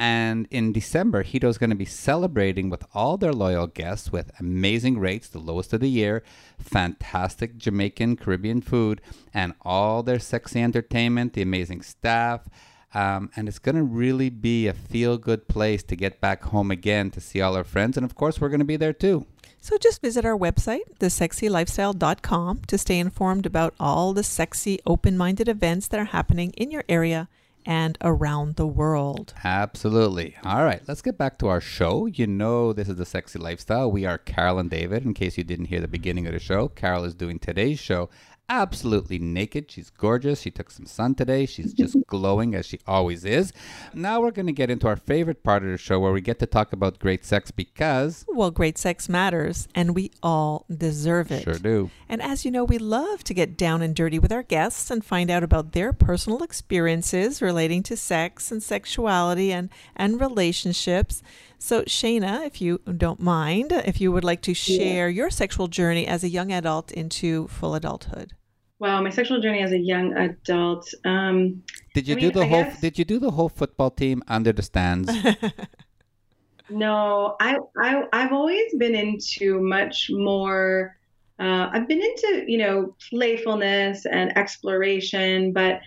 [0.00, 4.98] And in December, Hedo's going to be celebrating with all their loyal guests with amazing
[4.98, 6.24] rates, the lowest of the year,
[6.58, 9.00] fantastic Jamaican Caribbean food,
[9.32, 12.48] and all their sexy entertainment, the amazing staff.
[12.94, 16.70] Um, and it's going to really be a feel good place to get back home
[16.70, 17.96] again to see all our friends.
[17.96, 19.26] And of course, we're going to be there too.
[19.60, 25.48] So just visit our website, thesexylifestyle.com, to stay informed about all the sexy, open minded
[25.48, 27.28] events that are happening in your area
[27.66, 29.34] and around the world.
[29.44, 30.36] Absolutely.
[30.42, 32.06] All right, let's get back to our show.
[32.06, 33.90] You know, this is the sexy lifestyle.
[33.90, 35.04] We are Carol and David.
[35.04, 38.08] In case you didn't hear the beginning of the show, Carol is doing today's show
[38.48, 39.70] absolutely naked.
[39.70, 40.40] She's gorgeous.
[40.40, 41.46] She took some sun today.
[41.46, 43.52] She's just glowing as she always is.
[43.92, 46.38] Now we're going to get into our favorite part of the show where we get
[46.40, 48.24] to talk about great sex because.
[48.28, 51.44] Well, great sex matters, and we all deserve it.
[51.44, 51.90] Sure do.
[52.08, 55.04] And as you know, we love to get down and dirty with our guests and
[55.04, 61.22] find out about their personal experiences relating to sex and sexuality and, and relationships.
[61.58, 66.06] So, Shana, if you don't mind, if you would like to share your sexual journey
[66.06, 68.34] as a young adult into full adulthood.
[68.80, 70.88] Wow, my sexual journey as a young adult.
[71.04, 71.62] Um,
[71.94, 72.62] Did you I do mean, the I whole?
[72.64, 75.10] guess- Did you do the whole football team under the stands?
[76.70, 80.96] no, I, I I've always been into much more.
[81.40, 85.80] Uh, I've been into you know playfulness and exploration, but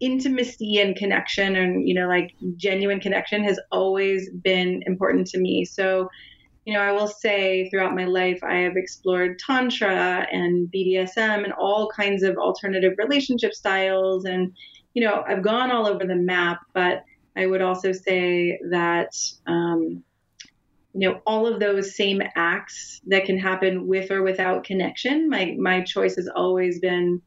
[0.00, 5.64] intimacy and connection and you know like genuine connection has always been important to me.
[5.64, 6.08] So
[6.66, 11.52] you know, I will say throughout my life, I have explored Tantra and BDSM and
[11.52, 14.24] all kinds of alternative relationship styles.
[14.24, 14.52] And,
[14.92, 17.04] you know, I've gone all over the map, but
[17.36, 20.02] I would also say that, um,
[20.92, 25.54] you know, all of those same acts that can happen with or without connection, my,
[25.56, 27.22] my choice has always been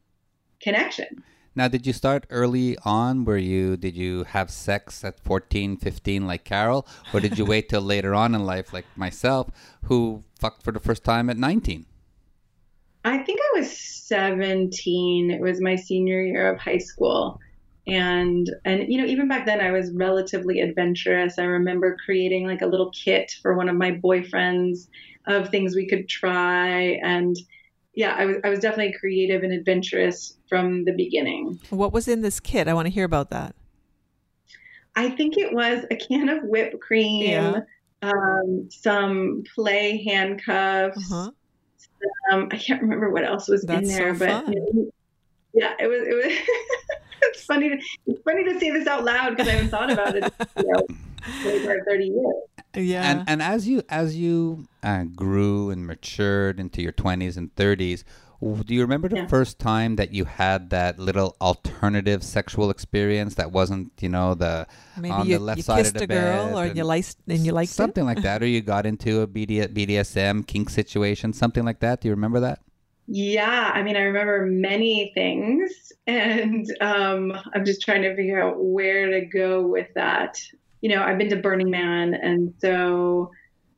[0.60, 1.24] connection.
[1.54, 3.24] Now, did you start early on?
[3.24, 7.68] Were you did you have sex at 14, 15 like Carol, or did you wait
[7.68, 9.48] till later on in life like myself,
[9.84, 11.86] who fucked for the first time at 19?
[13.04, 15.30] I think I was 17.
[15.30, 17.40] It was my senior year of high school.
[17.86, 21.38] And and you know, even back then I was relatively adventurous.
[21.38, 24.86] I remember creating like a little kit for one of my boyfriends
[25.26, 27.36] of things we could try and
[27.94, 31.58] yeah, I was I was definitely creative and adventurous from the beginning.
[31.70, 32.68] What was in this kit?
[32.68, 33.54] I want to hear about that.
[34.96, 37.60] I think it was a can of whipped cream, Yeah.
[38.02, 41.30] um, some play handcuffs, Uh-huh.
[42.32, 44.90] Um, I can't remember what else was That's in there, so but fun.
[45.52, 46.00] yeah, it was.
[46.06, 46.38] It was.
[47.22, 47.68] it's funny.
[47.68, 50.24] To, it's funny to say this out loud because I haven't thought about it.
[50.56, 50.86] You know,
[51.42, 52.34] 25, 30 years.
[52.74, 53.10] Yeah.
[53.10, 58.04] And and as you as you uh, grew and matured into your 20s and 30s,
[58.64, 59.26] do you remember the Yeah.
[59.26, 64.66] first time that you had that little alternative sexual experience that wasn't, you know, the
[64.96, 66.84] Maybe on you, the left you side kissed of the a girl or and you
[66.84, 70.70] liked and you liked something like that, or you got into a BD, BDSM kink
[70.70, 72.00] situation, something like that?
[72.00, 72.60] Do you remember that?
[73.12, 78.62] Yeah, I mean, I remember many things, and um, I'm just trying to figure out
[78.62, 80.40] where to go with that.
[80.80, 83.30] You know, I've been to Burning Man, and so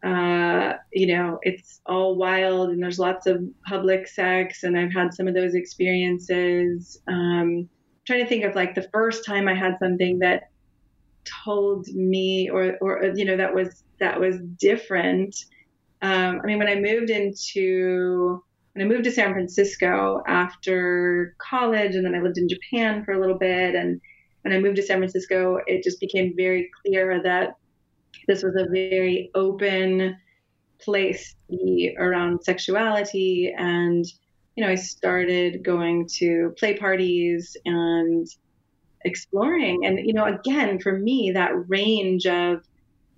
[0.03, 5.15] uh, you know, it's all wild, and there's lots of public sex, and I've had
[5.15, 7.01] some of those experiences.
[7.07, 7.69] Um,
[8.05, 10.51] trying to think of like the first time I had something that
[11.45, 15.37] told me, or or you know, that was that was different.
[16.03, 18.43] Um, I mean, when I moved into
[18.73, 23.13] when I moved to San Francisco after college, and then I lived in Japan for
[23.13, 23.77] a little bit.
[23.77, 24.01] And
[24.43, 27.57] when I moved to San Francisco, it just became very clear that
[28.29, 30.17] this was a very open
[30.79, 33.55] place to be around sexuality.
[33.57, 34.05] And,
[34.57, 38.27] you know, I started going to play parties and
[39.05, 39.87] exploring.
[39.87, 42.63] And, you know, again, for me, that range of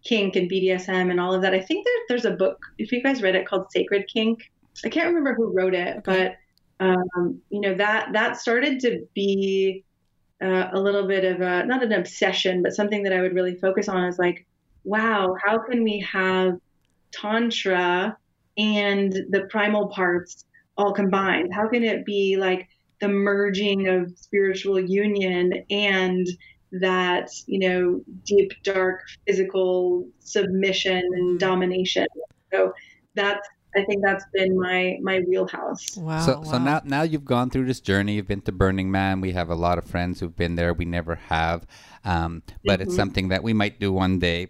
[0.05, 3.03] kink and BDSM and all of that, I think there, there's a book, if you
[3.03, 4.51] guys read it, called Sacred Kink.
[4.85, 6.37] I can't remember who wrote it, but
[6.81, 9.85] um, you know that that started to be
[10.43, 13.55] uh, a little bit of a not an obsession, but something that I would really
[13.55, 14.05] focus on.
[14.05, 14.47] Is like,
[14.85, 16.59] wow, how can we have
[17.12, 18.16] tantra
[18.57, 20.45] and the primal parts
[20.76, 21.53] all combined?
[21.53, 22.68] How can it be like
[23.01, 26.26] the merging of spiritual union and
[26.80, 32.07] that you know deep dark physical submission and domination
[32.53, 32.72] so
[33.14, 33.47] that's
[33.77, 36.18] i think that's been my my wheelhouse Wow.
[36.27, 38.14] so so now now you've gone through this journey.
[38.14, 39.20] You've been to Burning Man.
[39.20, 40.72] We have a lot of friends who've been there.
[40.75, 41.66] We never have,
[42.05, 42.97] um, but it's Mhm.
[42.97, 44.49] something that we might do one day,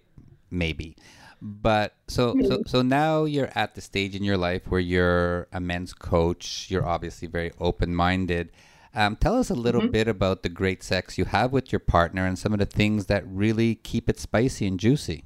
[0.51, 0.97] maybe.
[1.43, 5.61] But so so so now you're at the stage in your life where you're a
[5.61, 6.68] men's coach.
[6.70, 8.51] You're obviously very open minded.
[8.95, 9.93] Um, tell us a little Mhm.
[9.93, 13.07] bit about the great sex you have with your partner and some of the things
[13.07, 15.25] that really keep it spicy and juicy.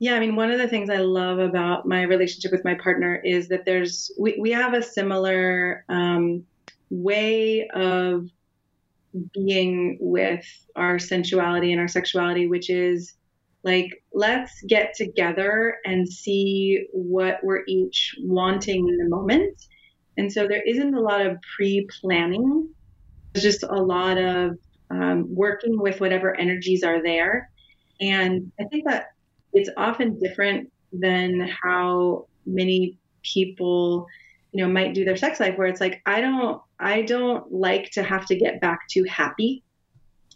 [0.00, 3.16] Yeah, I mean, one of the things I love about my relationship with my partner
[3.24, 6.44] is that there's we, we have a similar um,
[6.90, 8.28] way of
[9.32, 13.14] being with our sensuality and our sexuality, which is
[13.62, 19.66] like let's get together and see what we're each wanting in the moment.
[20.16, 22.68] And so there isn't a lot of pre-planning.
[23.32, 24.58] There's just a lot of
[24.90, 27.50] um, working with whatever energies are there.
[28.00, 29.13] And I think that
[29.54, 34.06] it's often different than how many people
[34.52, 37.90] you know might do their sex life where it's like i don't i don't like
[37.90, 39.62] to have to get back to happy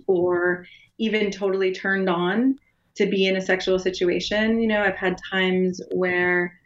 [0.06, 0.66] or
[0.98, 2.58] even totally turned on
[2.94, 4.60] to be in a sexual situation.
[4.60, 6.58] You know i've had times where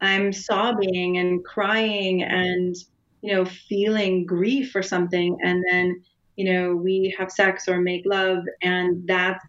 [0.00, 2.76] i'm sobbing and crying and
[3.22, 6.02] you know feeling grief or something and then
[6.36, 9.44] you know we have sex or make love and that's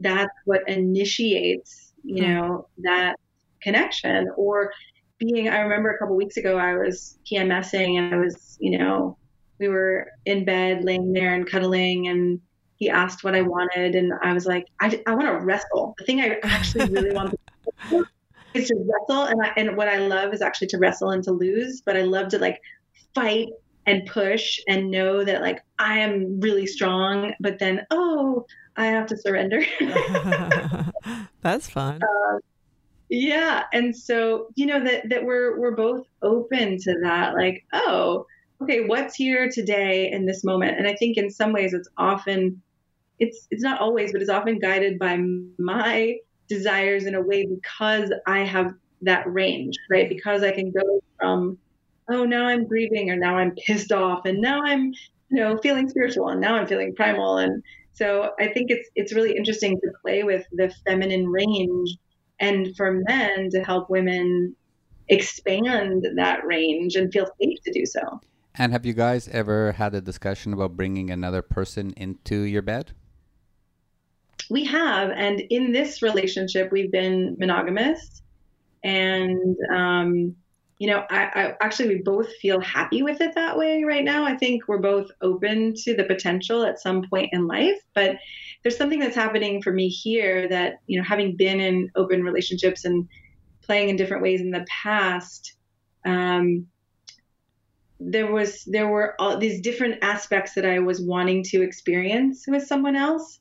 [0.00, 3.16] that's what initiates you know that
[3.62, 4.30] connection.
[4.36, 4.72] Or
[5.20, 9.16] being i remember a couple weeks ago i was pmsing and i was you know
[9.58, 12.40] we were in bed laying there and cuddling and
[12.76, 15.94] he asked what i wanted and i was like i, I want to wrestle.
[15.98, 17.38] The thing i actually really want
[17.90, 18.06] to
[18.54, 21.32] is to wrestle and I, and what i love is actually to wrestle and to
[21.32, 22.60] lose but i love to like
[23.14, 23.48] fight
[23.86, 28.46] and push and know that like i am really strong but then oh
[28.76, 29.62] i have to surrender
[31.40, 32.00] that's fun.
[32.02, 32.38] Uh,
[33.10, 38.24] yeah and so you know that that we're we're both open to that like oh
[38.62, 40.78] okay what's here today in this moment?
[40.78, 42.62] And i think in some ways it's often
[43.18, 45.18] it's it's not always but it's often guided by
[45.58, 46.16] my
[46.48, 50.08] desires in a way because i have that range right?
[50.08, 51.58] Because i can go from
[52.10, 54.92] oh now i'm grieving or now i'm pissed off and now i'm
[55.30, 57.62] you know feeling spiritual and now i'm feeling primal and
[58.00, 61.90] so i think it's it's really interesting to play with the feminine range
[62.40, 64.56] and for men to help women
[65.10, 68.20] expand that range and feel safe to do so.
[68.54, 72.92] And have you guys ever had a discussion about bringing another person into your bed?
[74.48, 78.22] We have, and in this relationship, we've been monogamous,
[78.82, 80.34] and um,
[80.80, 84.24] you know, I, I, actually we both feel happy with it that way right now.
[84.24, 88.16] I think we're both open to the potential at some point in life, but
[88.62, 92.86] there's something that's happening for me here that you know, having been in open relationships
[92.86, 93.06] and
[93.60, 95.54] playing in different ways in the past,
[96.06, 96.66] um,
[98.00, 102.66] there was there were all these different aspects that I was wanting to experience with
[102.66, 103.38] someone else,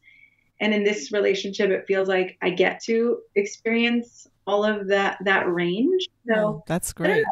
[0.59, 5.51] and in this relationship, it feels like I get to experience all of that that
[5.51, 6.07] range.
[6.27, 7.23] So oh, that's great.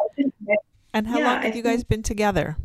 [0.93, 2.57] And how yeah, long have I you guys been together?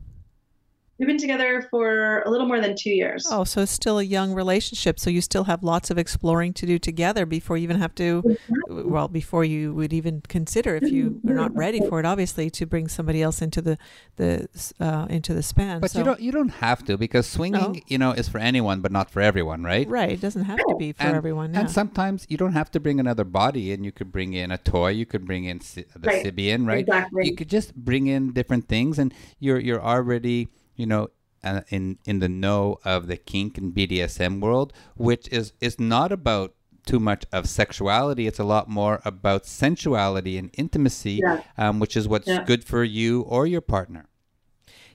[0.98, 3.26] We've been together for a little more than two years.
[3.28, 5.00] Oh, so it's still a young relationship.
[5.00, 8.36] So you still have lots of exploring to do together before you even have to,
[8.68, 12.66] well, before you would even consider if you are not ready for it, obviously, to
[12.66, 13.78] bring somebody else into the
[14.16, 14.48] the
[14.80, 15.80] uh, into the span.
[15.80, 17.80] But so, you don't you don't have to because swinging, no.
[17.86, 19.88] you know, is for anyone, but not for everyone, right?
[19.88, 20.12] Right.
[20.12, 21.54] It doesn't have to be for and, everyone.
[21.54, 21.60] Yeah.
[21.60, 23.82] And sometimes you don't have to bring another body in.
[23.82, 24.90] You could bring in a toy.
[24.90, 26.24] You could bring in the right.
[26.24, 26.80] Sybian, right?
[26.80, 27.26] Exactly.
[27.26, 31.08] You could just bring in different things, and you're you're already you know
[31.44, 36.12] uh, in in the know of the kink and BDSM world, which is is not
[36.12, 36.54] about
[36.86, 38.26] too much of sexuality.
[38.26, 41.42] It's a lot more about sensuality and intimacy, yeah.
[41.56, 42.44] um, which is what's yeah.
[42.44, 44.08] good for you or your partner.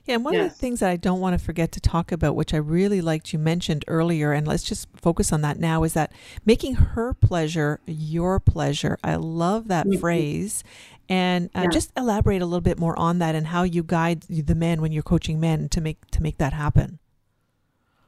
[0.04, 0.46] Yeah, and one yes.
[0.46, 3.02] of the things that I don't want to forget to talk about, which I really
[3.02, 6.12] liked you mentioned earlier, and let's just focus on that now, is that
[6.46, 8.96] making her pleasure your pleasure.
[9.04, 10.00] I love that mm-hmm.
[10.00, 10.64] phrase.
[11.08, 11.68] And uh, yeah.
[11.68, 14.92] just elaborate a little bit more on that and how you guide the men when
[14.92, 16.98] you're coaching men to make to make that happen.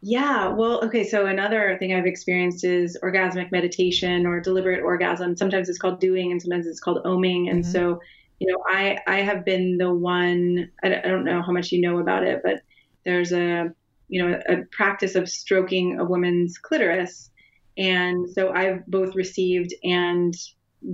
[0.03, 1.05] Yeah, well, okay.
[1.05, 5.37] So another thing I've experienced is orgasmic meditation or deliberate orgasm.
[5.37, 7.51] Sometimes it's called doing, and sometimes it's called oming.
[7.51, 7.73] And mm-hmm.
[7.73, 8.01] so,
[8.39, 10.71] you know, I I have been the one.
[10.83, 12.63] I don't know how much you know about it, but
[13.05, 13.73] there's a
[14.09, 17.31] you know a practice of stroking a woman's clitoris,
[17.77, 20.35] and so I've both received and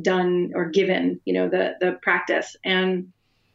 [0.02, 2.56] done or given, you know, the the practice.
[2.64, 3.12] And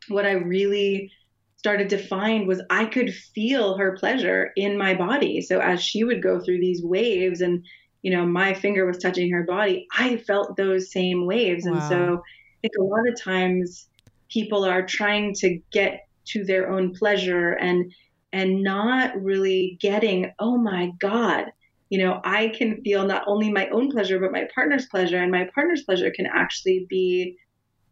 [0.08, 1.12] what I really
[1.58, 5.42] started to find was I could feel her pleasure in my body.
[5.42, 7.64] So as she would go through these waves and
[8.02, 11.66] you know my finger was touching her body, I felt those same waves.
[11.66, 11.74] Wow.
[11.74, 13.88] And so I think a lot of times
[14.30, 17.94] people are trying to get to their own pleasure and
[18.34, 21.52] and not really getting, oh my God,
[21.92, 25.18] you know, I can feel not only my own pleasure, but my partner's pleasure.
[25.18, 27.36] And my partner's pleasure can actually be,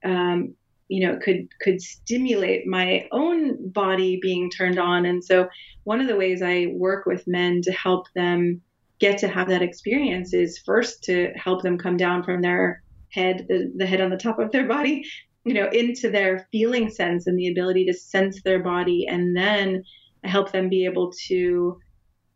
[0.05, 0.55] um,
[0.87, 5.05] you know, could could stimulate my own body being turned on.
[5.05, 5.49] And so
[5.83, 8.61] one of the ways I work with men to help them
[8.99, 13.47] get to have that experience is first to help them come down from their head,
[13.49, 15.03] the, the head on the top of their body,
[15.43, 19.07] you know, into their feeling sense and the ability to sense their body.
[19.09, 19.83] And then
[20.23, 21.77] help them be able to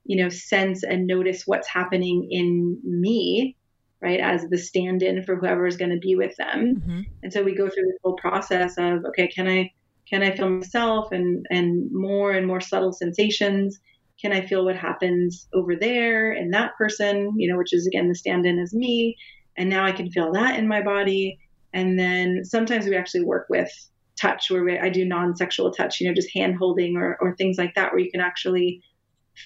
[0.05, 3.55] you know, sense and notice what's happening in me,
[4.01, 6.75] right, as the stand in for whoever is going to be with them.
[6.75, 7.01] Mm-hmm.
[7.23, 9.71] And so we go through this whole process of, okay, can I,
[10.09, 13.79] can I feel myself and, and more and more subtle sensations?
[14.21, 18.09] Can I feel what happens over there in that person, you know, which is again
[18.09, 19.15] the stand in is me.
[19.55, 21.39] And now I can feel that in my body.
[21.73, 23.71] And then sometimes we actually work with
[24.19, 27.57] touch where we, I do non-sexual touch, you know, just hand holding or, or things
[27.57, 28.81] like that, where you can actually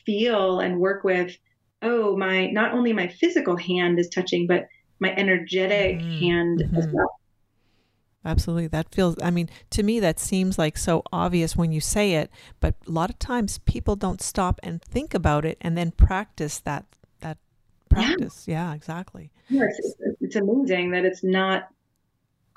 [0.06, 1.38] feel and work with,
[1.82, 4.68] oh, my, not only my physical hand is touching, but
[5.00, 6.20] my energetic mm-hmm.
[6.20, 6.76] hand mm-hmm.
[6.76, 7.20] as well.
[8.26, 8.68] Absolutely.
[8.68, 12.30] That feels, I mean, to me, that seems like so obvious when you say it,
[12.60, 16.60] but a lot of times people don't stop and think about it and then practice
[16.62, 16.86] that,
[17.22, 17.38] that
[17.90, 18.46] practice.
[18.46, 19.32] Yeah, yeah exactly.
[19.50, 21.70] Yes, it's, it's amazing that it's not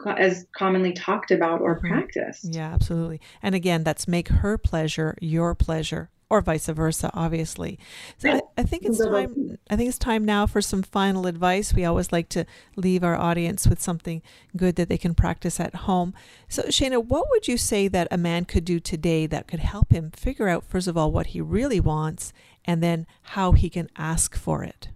[0.07, 1.89] as commonly talked about or mm-hmm.
[1.89, 2.53] practiced.
[2.53, 3.21] Yeah, absolutely.
[3.43, 7.79] And again, that's make her pleasure your pleasure or vice versa, obviously.
[8.19, 9.59] So I, I, think it's time.
[9.69, 11.75] I think it's time now for some final advice.
[11.75, 14.23] We always like to leave our audience with something
[14.57, 16.15] good that they can practice at home.
[16.49, 19.93] So, Shana, what would you say that a man could do today that could help
[19.93, 22.33] him figure out, first of all, what he really wants,
[22.65, 24.89] and then how he can ask for it?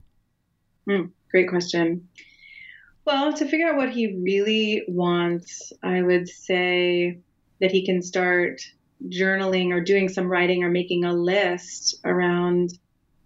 [0.88, 2.08] Mm, great question.
[3.04, 7.18] Well, to figure out what he really wants, I would say
[7.60, 8.62] that he can start
[9.08, 12.78] journaling or doing some writing or making a list around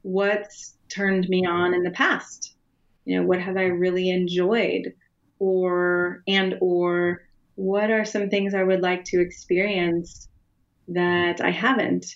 [0.03, 2.55] what's turned me on in the past.
[3.05, 4.95] You know, what have I really enjoyed
[5.39, 7.23] or and or
[7.55, 10.29] what are some things I would like to experience
[10.89, 12.07] that I haven't?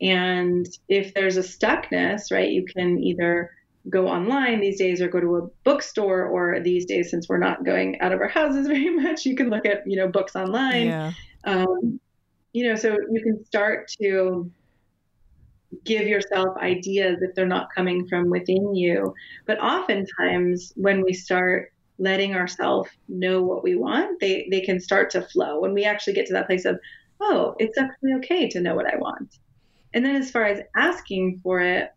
[0.00, 3.50] And if there's a stuckness, right, you can either
[3.88, 7.64] go online these days or go to a bookstore or these days since we're not
[7.64, 10.88] going out of our houses very much you can look at you know books online
[10.88, 11.12] yeah.
[11.44, 12.00] um,
[12.56, 14.50] you know, so you can start to
[15.84, 19.12] give yourself ideas if they're not coming from within you.
[19.44, 25.10] But oftentimes, when we start letting ourselves know what we want, they, they can start
[25.10, 25.60] to flow.
[25.60, 26.80] When we actually get to that place of,
[27.20, 29.36] oh, it's actually okay to know what I want.
[29.92, 31.92] And then as far as asking for it,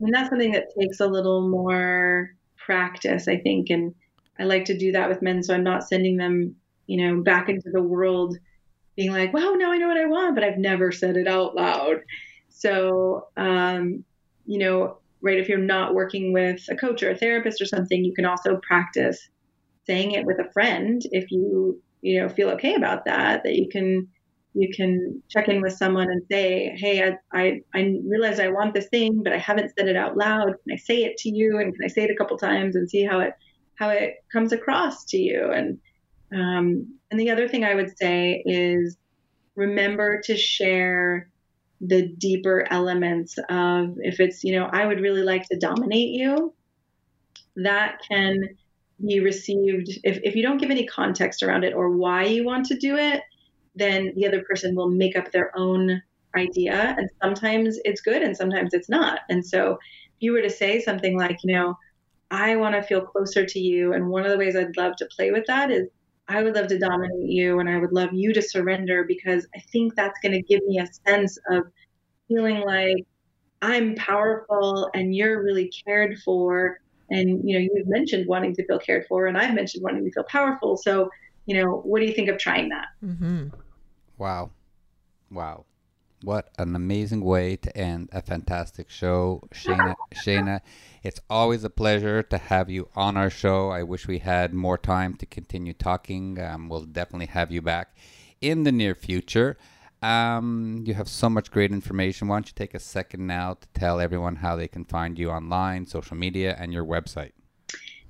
[0.00, 3.70] and that's something that takes a little more practice, I think.
[3.70, 3.94] And
[4.38, 7.48] I like to do that with men, so I'm not sending them, you know, back
[7.48, 8.36] into the world
[8.96, 11.54] being like, wow, now I know what I want, but I've never said it out
[11.54, 11.96] loud.
[12.48, 14.04] So, um,
[14.46, 18.04] you know, right, if you're not working with a coach or a therapist or something,
[18.04, 19.28] you can also practice
[19.86, 23.68] saying it with a friend if you, you know, feel okay about that, that you
[23.68, 24.08] can
[24.54, 28.72] you can check in with someone and say, Hey, I, I, I realize I want
[28.72, 30.46] this thing, but I haven't said it out loud.
[30.46, 31.58] Can I say it to you?
[31.58, 33.34] And can I say it a couple times and see how it,
[33.74, 35.50] how it comes across to you?
[35.52, 35.78] And,
[36.32, 38.96] um, and the other thing I would say is
[39.54, 41.28] remember to share
[41.80, 46.54] the deeper elements of if it's, you know, I would really like to dominate you,
[47.56, 48.48] that can
[49.04, 49.98] be received.
[50.04, 52.96] If, if you don't give any context around it or why you want to do
[52.96, 53.22] it,
[53.74, 56.02] then the other person will make up their own
[56.34, 56.94] idea.
[56.98, 59.20] And sometimes it's good and sometimes it's not.
[59.28, 61.78] And so if you were to say something like, you know,
[62.30, 63.92] I want to feel closer to you.
[63.92, 65.88] And one of the ways I'd love to play with that is
[66.28, 69.60] I would love to dominate you and I would love you to surrender because I
[69.72, 71.64] think that's going to give me a sense of
[72.28, 73.06] feeling like
[73.62, 76.80] I'm powerful and you're really cared for.
[77.10, 80.10] And, you know, you've mentioned wanting to feel cared for, and I've mentioned wanting to
[80.10, 80.76] feel powerful.
[80.76, 81.08] So,
[81.46, 82.86] you know, what do you think of trying that?
[83.04, 83.48] Mm-hmm.
[84.18, 84.50] Wow.
[85.30, 85.64] Wow.
[86.26, 89.94] What an amazing way to end a fantastic show, Shana.
[90.12, 90.60] Shana,
[91.04, 93.70] it's always a pleasure to have you on our show.
[93.70, 96.40] I wish we had more time to continue talking.
[96.40, 97.96] Um, we'll definitely have you back
[98.40, 99.56] in the near future.
[100.02, 102.26] Um, you have so much great information.
[102.26, 105.30] Why don't you take a second now to tell everyone how they can find you
[105.30, 107.34] online, social media, and your website?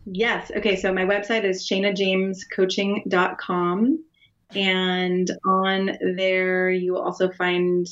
[0.06, 0.50] Yes.
[0.56, 0.76] Okay.
[0.76, 4.04] So my website is shanajamescoaching.com.
[4.54, 7.86] And on there, you will also find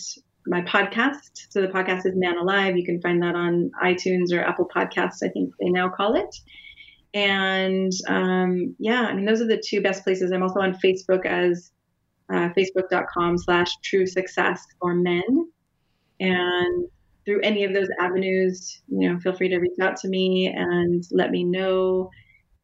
[0.47, 1.47] my podcast.
[1.51, 2.77] So the podcast is Man Alive.
[2.77, 6.35] You can find that on iTunes or Apple Podcasts, I think they now call it.
[7.15, 10.33] And um, yeah, I mean, those are the two best places.
[10.33, 11.71] I'm also on Facebook as
[12.31, 15.49] uh, facebook.com slash true success for men.
[16.21, 16.89] And
[17.25, 21.05] through any of those avenues, you know, feel free to reach out to me and
[21.11, 22.11] let me know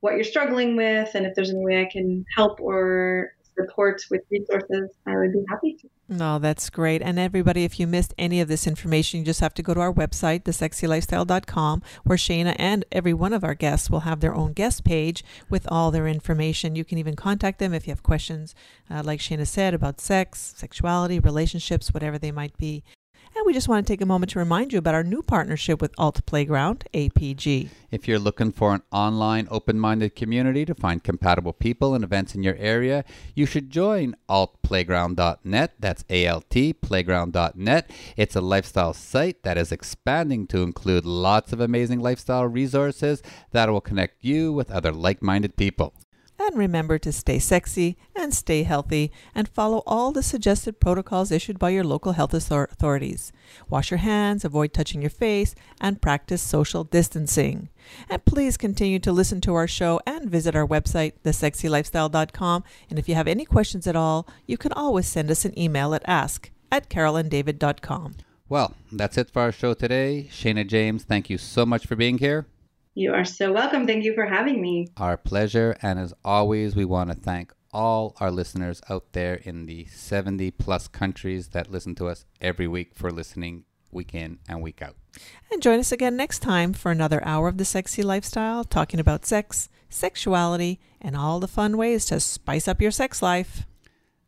[0.00, 4.22] what you're struggling with and if there's any way I can help or support with
[4.30, 5.88] resources, I would be happy to.
[6.08, 7.02] No, that's great.
[7.02, 9.80] And everybody, if you missed any of this information, you just have to go to
[9.80, 14.52] our website, thesexylifestyle.com, where Shana and every one of our guests will have their own
[14.52, 16.74] guest page with all their information.
[16.74, 18.54] You can even contact them if you have questions,
[18.90, 22.82] uh, like Shana said, about sex, sexuality, relationships, whatever they might be.
[23.40, 25.80] And we just want to take a moment to remind you about our new partnership
[25.80, 27.70] with Alt Playground, APG.
[27.90, 32.34] If you're looking for an online, open minded community to find compatible people and events
[32.34, 33.02] in your area,
[33.34, 35.72] you should join altplayground.net.
[35.78, 37.90] That's A L T, playground.net.
[38.14, 43.22] It's a lifestyle site that is expanding to include lots of amazing lifestyle resources
[43.52, 45.94] that will connect you with other like minded people.
[46.50, 51.60] And remember to stay sexy and stay healthy and follow all the suggested protocols issued
[51.60, 53.30] by your local health authorities.
[53.68, 57.68] Wash your hands, avoid touching your face, and practice social distancing.
[58.08, 62.64] And please continue to listen to our show and visit our website, thesexylifestyle.com.
[62.90, 65.94] And if you have any questions at all, you can always send us an email
[65.94, 68.16] at ask at carolanddavid.com.
[68.48, 70.26] Well, that's it for our show today.
[70.32, 72.46] Shana James, thank you so much for being here.
[72.94, 73.86] You are so welcome.
[73.86, 74.88] Thank you for having me.
[74.96, 75.76] Our pleasure.
[75.80, 80.50] And as always, we want to thank all our listeners out there in the 70
[80.52, 84.96] plus countries that listen to us every week for listening week in and week out.
[85.52, 89.24] And join us again next time for another hour of the sexy lifestyle, talking about
[89.24, 93.66] sex, sexuality, and all the fun ways to spice up your sex life.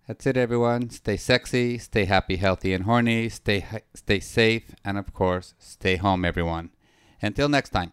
[0.06, 0.90] That's it, everyone.
[0.90, 3.28] Stay sexy, stay happy, healthy, and horny.
[3.28, 6.70] Stay stay safe, and of course, stay home, everyone.
[7.20, 7.92] Until next time.